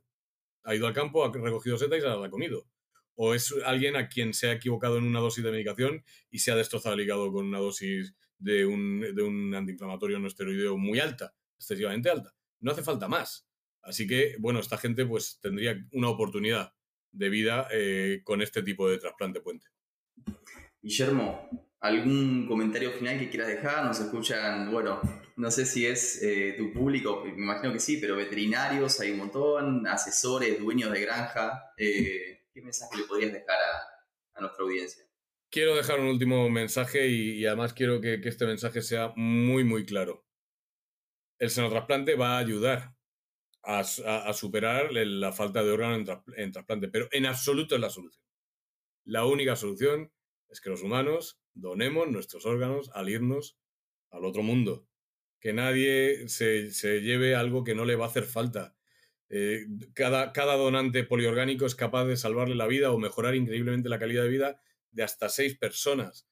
Ha 0.64 0.76
ido 0.76 0.88
al 0.88 0.94
campo, 0.94 1.24
ha 1.24 1.32
recogido 1.32 1.78
setas 1.78 2.00
y 2.00 2.02
se 2.02 2.08
las 2.08 2.24
ha 2.24 2.30
comido. 2.30 2.66
O 3.16 3.34
es 3.34 3.54
alguien 3.66 3.96
a 3.96 4.08
quien 4.08 4.34
se 4.34 4.50
ha 4.50 4.54
equivocado 4.54 4.98
en 4.98 5.04
una 5.04 5.20
dosis 5.20 5.44
de 5.44 5.52
medicación 5.52 6.04
y 6.30 6.40
se 6.40 6.52
ha 6.52 6.56
destrozado 6.56 6.96
el 6.96 7.02
hígado 7.02 7.32
con 7.32 7.48
una 7.48 7.60
dosis 7.60 8.14
de 8.38 8.66
un, 8.66 9.02
de 9.02 9.22
un 9.22 9.54
antiinflamatorio 9.54 10.20
no 10.20 10.28
esteroideo 10.28 10.78
muy 10.78 11.00
alta, 11.00 11.34
excesivamente 11.58 12.10
alta. 12.10 12.34
No 12.62 12.72
hace 12.72 12.84
falta 12.84 13.08
más. 13.08 13.49
Así 13.90 14.06
que, 14.06 14.36
bueno, 14.38 14.60
esta 14.60 14.78
gente 14.78 15.04
pues 15.04 15.40
tendría 15.42 15.76
una 15.94 16.10
oportunidad 16.10 16.76
de 17.12 17.30
vida 17.30 17.68
eh, 17.72 18.22
con 18.24 18.44
este 18.44 18.62
tipo 18.62 18.88
de 18.88 19.00
trasplante 19.00 19.42
puente. 19.42 19.66
Guillermo, 20.80 21.50
¿algún 21.80 22.46
comentario 22.48 22.92
final 22.92 23.18
que 23.18 23.32
quieras 23.32 23.48
dejar? 23.48 23.84
Nos 23.84 24.00
escuchan, 24.00 24.72
bueno, 24.72 25.02
no 25.38 25.50
sé 25.50 25.66
si 25.66 25.88
es 25.88 26.22
eh, 26.22 26.54
tu 26.56 26.72
público, 26.72 27.24
me 27.26 27.32
imagino 27.32 27.74
que 27.74 27.80
sí, 27.80 27.98
pero 27.98 28.16
veterinarios 28.16 29.00
hay 29.00 29.10
un 29.10 29.18
montón, 29.18 29.88
asesores, 29.88 30.60
dueños 30.60 30.92
de 30.92 31.02
granja. 31.02 31.74
Eh, 31.76 32.46
¿Qué 32.54 32.62
mensaje 32.62 32.96
le 32.96 33.06
podrías 33.06 33.34
dejar 33.34 33.58
a, 34.36 34.40
nuestra 34.40 34.64
audiencia? 34.64 35.04
Quiero 35.50 35.76
dejar 35.76 36.00
un 36.00 36.06
último 36.06 36.48
mensaje 36.52 37.08
y, 37.08 37.44
además 37.48 37.74
quiero 37.74 38.00
que, 38.02 38.22
que, 38.22 38.30
este 38.30 38.46
mensaje 38.46 38.84
sea 38.84 39.14
muy, 39.16 39.64
muy 39.64 39.84
claro. 39.84 40.28
El 41.40 41.50
senotrasplante 41.50 42.14
va 42.14 42.36
a 42.36 42.38
ayudar 42.38 42.99
a, 43.64 44.34
superar 44.34 44.92
la 44.92 45.32
falta 45.32 45.64
de 45.64 45.72
órgano 45.72 46.24
en, 46.36 46.52
trasplante, 46.52 46.88
pero 46.88 47.08
en 47.12 47.26
absoluto 47.26 47.76
es 47.76 47.82
la 47.82 47.90
solución. 47.90 48.24
La 49.04 49.26
única 49.26 49.56
solución 49.56 50.12
es 50.50 50.62
que 50.62 50.70
los 50.70 50.82
humanos 50.82 51.42
donemos 51.54 52.08
nuestros 52.08 52.46
órganos 52.46 52.90
al 52.94 53.10
irnos 53.10 53.58
al 54.12 54.26
otro 54.26 54.44
mundo. 54.44 54.88
Que 55.40 55.54
nadie 55.54 56.28
se, 56.28 56.72
lleve 57.02 57.36
algo 57.36 57.64
que 57.64 57.76
no 57.76 57.86
le 57.86 57.96
va 57.96 58.06
a 58.06 58.10
hacer 58.10 58.24
falta. 58.24 58.76
Eh, 59.30 59.66
cada, 59.94 60.34
cada 60.34 60.56
donante 60.56 61.04
poliorgánico 61.04 61.66
es 61.66 61.76
capaz 61.76 62.06
de 62.06 62.18
salvarle 62.18 62.56
la 62.56 62.68
vida 62.68 62.92
o 62.92 62.98
mejorar 62.98 63.36
increíblemente 63.36 63.90
la 63.90 64.00
calidad 64.00 64.24
de 64.24 64.30
vida 64.30 64.62
de 64.92 65.04
hasta 65.04 65.30
seis 65.30 65.58
personas. 65.58 66.28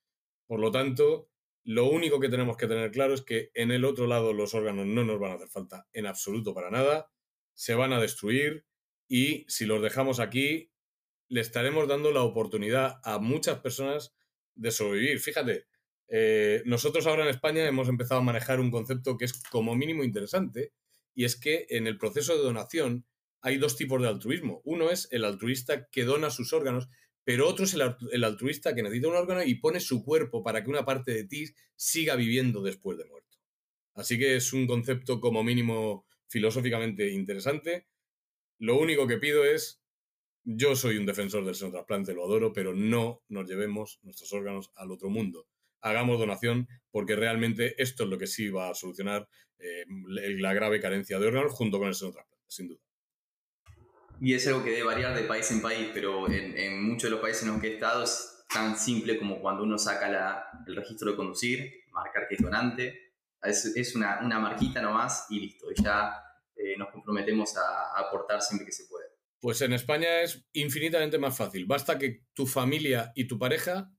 Por 0.48 0.60
lo 0.60 0.72
tanto, 0.72 1.30
lo 1.63 1.86
único 1.86 2.20
que 2.20 2.30
tenemos 2.30 2.58
que 2.58 2.68
tener 2.68 2.92
claro 2.92 3.13
es 3.13 3.22
que 3.22 3.52
en 3.54 3.72
el 3.72 3.86
otro 3.86 4.08
lado 4.08 4.34
los 4.34 4.56
órganos 4.56 4.88
no 4.88 5.04
nos 5.04 5.20
van 5.20 5.32
a 5.32 5.36
hacer 5.36 5.50
falta 5.50 5.88
en 5.94 6.08
absoluto 6.08 6.54
para 6.54 6.72
nada 6.72 7.12
se 7.58 7.74
van 7.74 7.91
a 7.91 8.00
destruir 8.00 8.65
y 9.08 9.46
si 9.48 9.65
los 9.65 9.82
dejamos 9.82 10.20
aquí, 10.20 10.72
le 11.28 11.41
estaremos 11.41 11.88
dando 11.88 12.12
la 12.12 12.22
oportunidad 12.22 13.00
a 13.04 13.17
muchas 13.17 13.60
personas 13.60 14.15
de 14.54 14.70
sobrevivir. 14.72 15.20
Fíjate, 15.20 15.65
eh, 16.08 16.62
nosotros 16.65 17.08
ahora 17.08 17.24
en 17.24 17.30
España 17.30 17.67
hemos 17.67 17.89
empezado 17.89 18.22
a 18.22 18.24
manejar 18.24 18.60
un 18.60 18.70
concepto 18.70 19.17
que 19.17 19.26
es 19.26 19.41
como 19.50 19.76
mínimo 19.76 20.04
interesante 20.04 20.72
y 21.15 21.26
es 21.26 21.36
que 21.36 21.65
en 21.70 21.88
el 21.88 21.98
proceso 21.98 22.38
de 22.38 22.43
donación 22.43 23.08
hay 23.41 23.58
dos 23.58 23.76
tipos 23.76 24.02
de 24.04 24.08
altruismo. 24.08 24.62
Uno 24.63 24.91
es 24.91 25.08
el 25.12 25.26
altruista 25.26 25.89
que 25.89 26.04
dona 26.04 26.30
sus 26.30 26.54
órganos, 26.54 26.89
pero 27.24 27.48
otro 27.48 27.65
es 27.65 27.74
el, 27.74 27.96
el 28.12 28.24
altruista 28.24 28.76
que 28.76 28.84
necesita 28.84 29.08
un 29.08 29.15
órgano 29.15 29.43
y 29.43 29.56
pone 29.56 29.80
su 29.80 30.04
cuerpo 30.04 30.43
para 30.43 30.63
que 30.63 30.70
una 30.70 30.86
parte 30.86 31.12
de 31.12 31.24
ti 31.24 31.46
siga 31.76 32.15
viviendo 32.15 32.62
después 32.62 33.00
de 33.00 33.06
muerto. 33.06 33.39
Así 33.96 34.20
que 34.20 34.36
es 34.36 34.54
un 34.54 34.67
concepto 34.67 35.20
como 35.20 35.43
mínimo 35.43 36.07
filosóficamente 36.28 37.10
interesante. 37.10 37.88
Lo 38.60 38.80
único 38.80 39.08
que 39.08 39.18
pido 39.18 39.46
es, 39.46 39.82
yo 40.44 40.76
soy 40.76 40.98
un 40.98 41.06
defensor 41.06 41.46
del 41.46 41.56
seno 41.56 41.72
trasplante, 41.72 42.13
lo 42.13 42.26
adoro, 42.26 42.54
pero 42.54 42.74
no 42.74 43.24
nos 43.28 43.48
llevemos 43.48 44.00
nuestros 44.04 44.32
órganos 44.34 44.72
al 44.76 44.92
otro 44.92 45.10
mundo. 45.10 45.48
Hagamos 45.82 46.20
donación 46.20 46.68
porque 46.92 47.16
realmente 47.16 47.82
esto 47.82 48.04
es 48.04 48.10
lo 48.10 48.18
que 48.18 48.28
sí 48.28 48.50
va 48.50 48.70
a 48.70 48.76
solucionar 48.76 49.28
eh, 49.60 49.86
la 49.88 50.54
grave 50.54 50.80
carencia 50.80 51.20
de 51.20 51.28
órganos 51.28 51.54
junto 51.54 51.80
con 51.80 51.88
el 51.88 51.96
seno 51.96 52.12
trasplante, 52.12 52.46
sin 52.48 52.68
duda. 52.70 52.82
Y 54.20 54.34
es 54.34 54.48
algo 54.48 54.63
que 54.63 54.72
debe 54.72 54.84
variar 54.84 55.16
de 55.16 55.24
país 55.24 55.50
en 55.52 55.62
país, 55.62 55.90
pero 55.94 56.30
en, 56.32 56.82
muchos 56.84 57.04
de 57.04 57.12
los 57.12 57.20
países 57.20 57.44
en 57.44 57.50
los 57.50 57.62
que 57.62 57.68
he 57.68 57.74
estado 57.76 58.04
es 58.04 58.46
tan 58.52 58.78
simple 58.78 59.20
como 59.20 59.40
cuando 59.40 59.63
uno 59.63 59.78
saca 59.78 60.50
el 60.66 60.76
registro 60.76 61.12
de 61.12 61.18
conducir, 61.18 61.84
marcar 61.92 62.28
que 62.28 62.36
es 62.36 62.42
donante, 62.42 63.07
es, 63.48 63.96
una, 63.96 64.20
una, 64.24 64.40
marquita 64.40 64.82
nomás 64.82 65.26
y 65.30 65.40
listo. 65.40 65.72
Y 65.72 65.82
ya 65.82 66.14
eh, 66.56 66.76
nos 66.78 66.90
comprometemos 66.90 67.56
a, 67.58 68.00
aportar 68.00 68.42
siempre 68.42 68.66
que 68.66 68.72
se 68.72 68.86
puede. 68.88 69.06
Pues 69.40 69.62
en 69.62 69.74
España 69.74 70.22
es 70.22 70.46
infinitamente 70.54 71.18
más 71.18 71.38
fácil. 71.38 71.66
Basta 71.66 71.98
que 71.98 72.26
tu 72.34 72.46
familia 72.46 73.12
y 73.16 73.28
tu 73.28 73.38
pareja 73.38 73.92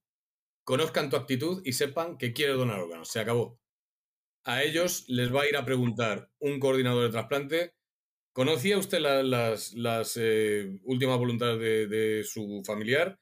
conozcan 0.64 1.10
tu 1.10 1.16
actitud 1.16 1.62
y 1.64 1.72
sepan 1.72 2.18
que 2.18 2.32
quieres 2.32 2.56
donar 2.56 2.80
órganos. 2.80 3.10
Se 3.10 3.20
acabó. 3.20 3.60
A 4.44 4.62
ellos 4.62 5.04
les 5.08 5.34
va 5.34 5.42
a 5.42 5.48
ir 5.48 5.56
a 5.56 5.64
preguntar 5.64 6.30
un 6.38 6.58
coordinador 6.58 7.04
de 7.04 7.10
trasplante. 7.10 7.74
¿Conocía 8.32 8.78
usted 8.78 9.00
las, 9.00 9.72
las 9.74 10.16
eh, 10.16 10.78
últimas 10.84 11.18
voluntades 11.18 11.58
de, 11.58 11.86
de 11.86 12.24
su 12.24 12.62
familiar? 12.64 13.18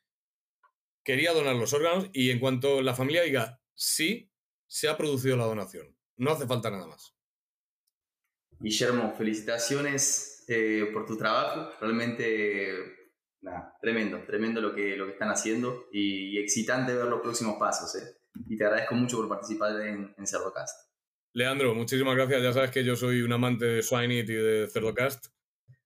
Quería 1.04 1.32
donar 1.32 1.56
los 1.56 1.72
órganos 1.72 2.10
y 2.12 2.30
en 2.30 2.40
cuanto 2.40 2.82
la 2.82 2.94
familia 2.94 3.22
diga 3.22 3.60
sí, 3.74 4.30
se 4.66 4.88
ha 4.88 4.96
producido 4.96 5.36
la 5.36 5.44
donación. 5.44 5.96
No 6.16 6.32
hace 6.32 6.46
falta 6.46 6.70
nada 6.70 6.86
más. 6.86 7.14
Guillermo, 8.58 9.14
felicitaciones 9.16 10.44
eh, 10.48 10.88
por 10.92 11.04
tu 11.04 11.16
trabajo. 11.16 11.70
Realmente, 11.80 12.74
nada, 13.42 13.76
tremendo, 13.80 14.22
tremendo 14.24 14.60
lo 14.60 14.74
que, 14.74 14.96
lo 14.96 15.06
que 15.06 15.12
están 15.12 15.30
haciendo 15.30 15.86
y, 15.92 16.38
excitante 16.38 16.94
ver 16.94 17.06
los 17.06 17.20
próximos 17.20 17.56
pasos. 17.58 17.94
Eh. 17.96 18.16
Y 18.48 18.56
te 18.56 18.64
agradezco 18.64 18.94
mucho 18.94 19.18
por 19.18 19.28
participar 19.28 19.80
en, 19.80 20.14
en 20.16 20.26
Cerdocast. 20.26 20.88
Leandro, 21.32 21.74
muchísimas 21.74 22.16
gracias. 22.16 22.42
Ya 22.42 22.52
sabes 22.52 22.70
que 22.70 22.84
yo 22.84 22.96
soy 22.96 23.20
un 23.20 23.32
amante 23.32 23.66
de 23.66 23.82
Swineit 23.82 24.28
y 24.28 24.34
de 24.34 24.68
Cerdocast. 24.72 25.26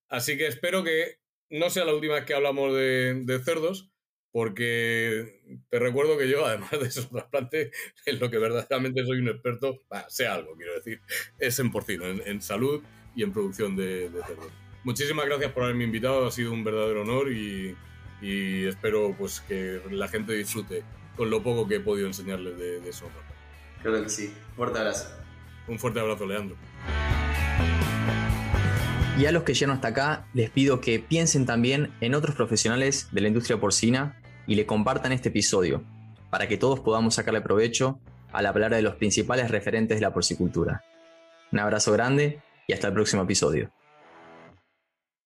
Así 0.07 0.37
que 0.37 0.47
espero 0.47 0.83
que 0.83 1.19
no 1.49 1.69
sea 1.69 1.83
la 1.83 1.93
última 1.93 2.15
vez 2.15 2.25
que 2.25 2.33
hablamos 2.33 2.73
de, 2.73 3.21
de 3.25 3.39
cerdos 3.43 3.90
porque 4.31 5.41
te 5.69 5.79
recuerdo 5.79 6.17
que 6.17 6.29
yo, 6.29 6.45
además 6.45 6.71
de 6.71 6.87
esos 6.87 7.09
trasplantes, 7.09 7.71
en 8.05 8.19
lo 8.19 8.29
que 8.29 8.37
verdaderamente 8.37 9.05
soy 9.05 9.19
un 9.19 9.29
experto, 9.29 9.81
sé 10.07 10.27
algo, 10.27 10.55
quiero 10.55 10.73
decir, 10.75 11.01
es 11.37 11.59
en 11.59 11.71
porcino, 11.71 12.05
en, 12.05 12.41
salud 12.41 12.81
y 13.15 13.23
en 13.23 13.33
producción 13.33 13.75
de, 13.75 14.09
cerdo. 14.25 14.49
muchísimas 14.83 15.25
gracias 15.25 15.51
por 15.51 15.63
haberme 15.63 15.83
invitado, 15.83 16.25
ha 16.25 16.31
sido 16.31 16.53
un 16.53 16.63
verdadero 16.63 17.01
honor 17.01 17.31
y, 17.31 17.75
espero 18.21 19.15
pues 19.17 19.41
que 19.41 19.81
la 19.89 20.07
gente 20.07 20.33
disfrute 20.33 20.83
con 21.15 21.31
lo 21.31 21.41
poco 21.41 21.67
que 21.67 21.77
he 21.77 21.79
podido 21.79 22.05
enseñarles 22.05 22.55
de, 22.55 22.79
de 22.79 22.89
eso. 22.89 23.09
Creo 23.81 24.03
que 24.03 24.09
sí. 24.09 24.31
Fuerte 24.55 24.77
abrazo. 24.77 25.09
Un 25.67 25.79
fuerte 25.79 25.99
abrazo, 25.99 26.27
Leandro. 26.27 26.55
Y 29.17 29.25
a 29.25 29.31
los 29.31 29.41
que 29.41 29.55
llegaron 29.55 29.75
hasta 29.75 29.87
acá, 29.87 30.27
les 30.35 30.51
pido 30.51 30.81
que 30.81 30.99
piensen 30.99 31.47
también 31.47 31.91
en 31.99 32.13
otros 32.13 32.35
profesionales 32.35 33.09
de 33.11 33.21
la 33.21 33.27
industria 33.27 33.59
porcina 33.59 34.20
y 34.51 34.55
le 34.55 34.65
compartan 34.65 35.13
este 35.13 35.29
episodio, 35.29 35.81
para 36.29 36.45
que 36.45 36.57
todos 36.57 36.81
podamos 36.81 37.15
sacarle 37.15 37.39
provecho 37.39 38.01
al 38.33 38.45
hablar 38.45 38.75
de 38.75 38.81
los 38.81 38.95
principales 38.95 39.49
referentes 39.49 39.97
de 39.97 40.01
la 40.01 40.13
porcicultura. 40.13 40.83
Un 41.53 41.59
abrazo 41.59 41.93
grande 41.93 42.41
y 42.67 42.73
hasta 42.73 42.87
el 42.87 42.93
próximo 42.93 43.23
episodio. 43.23 43.71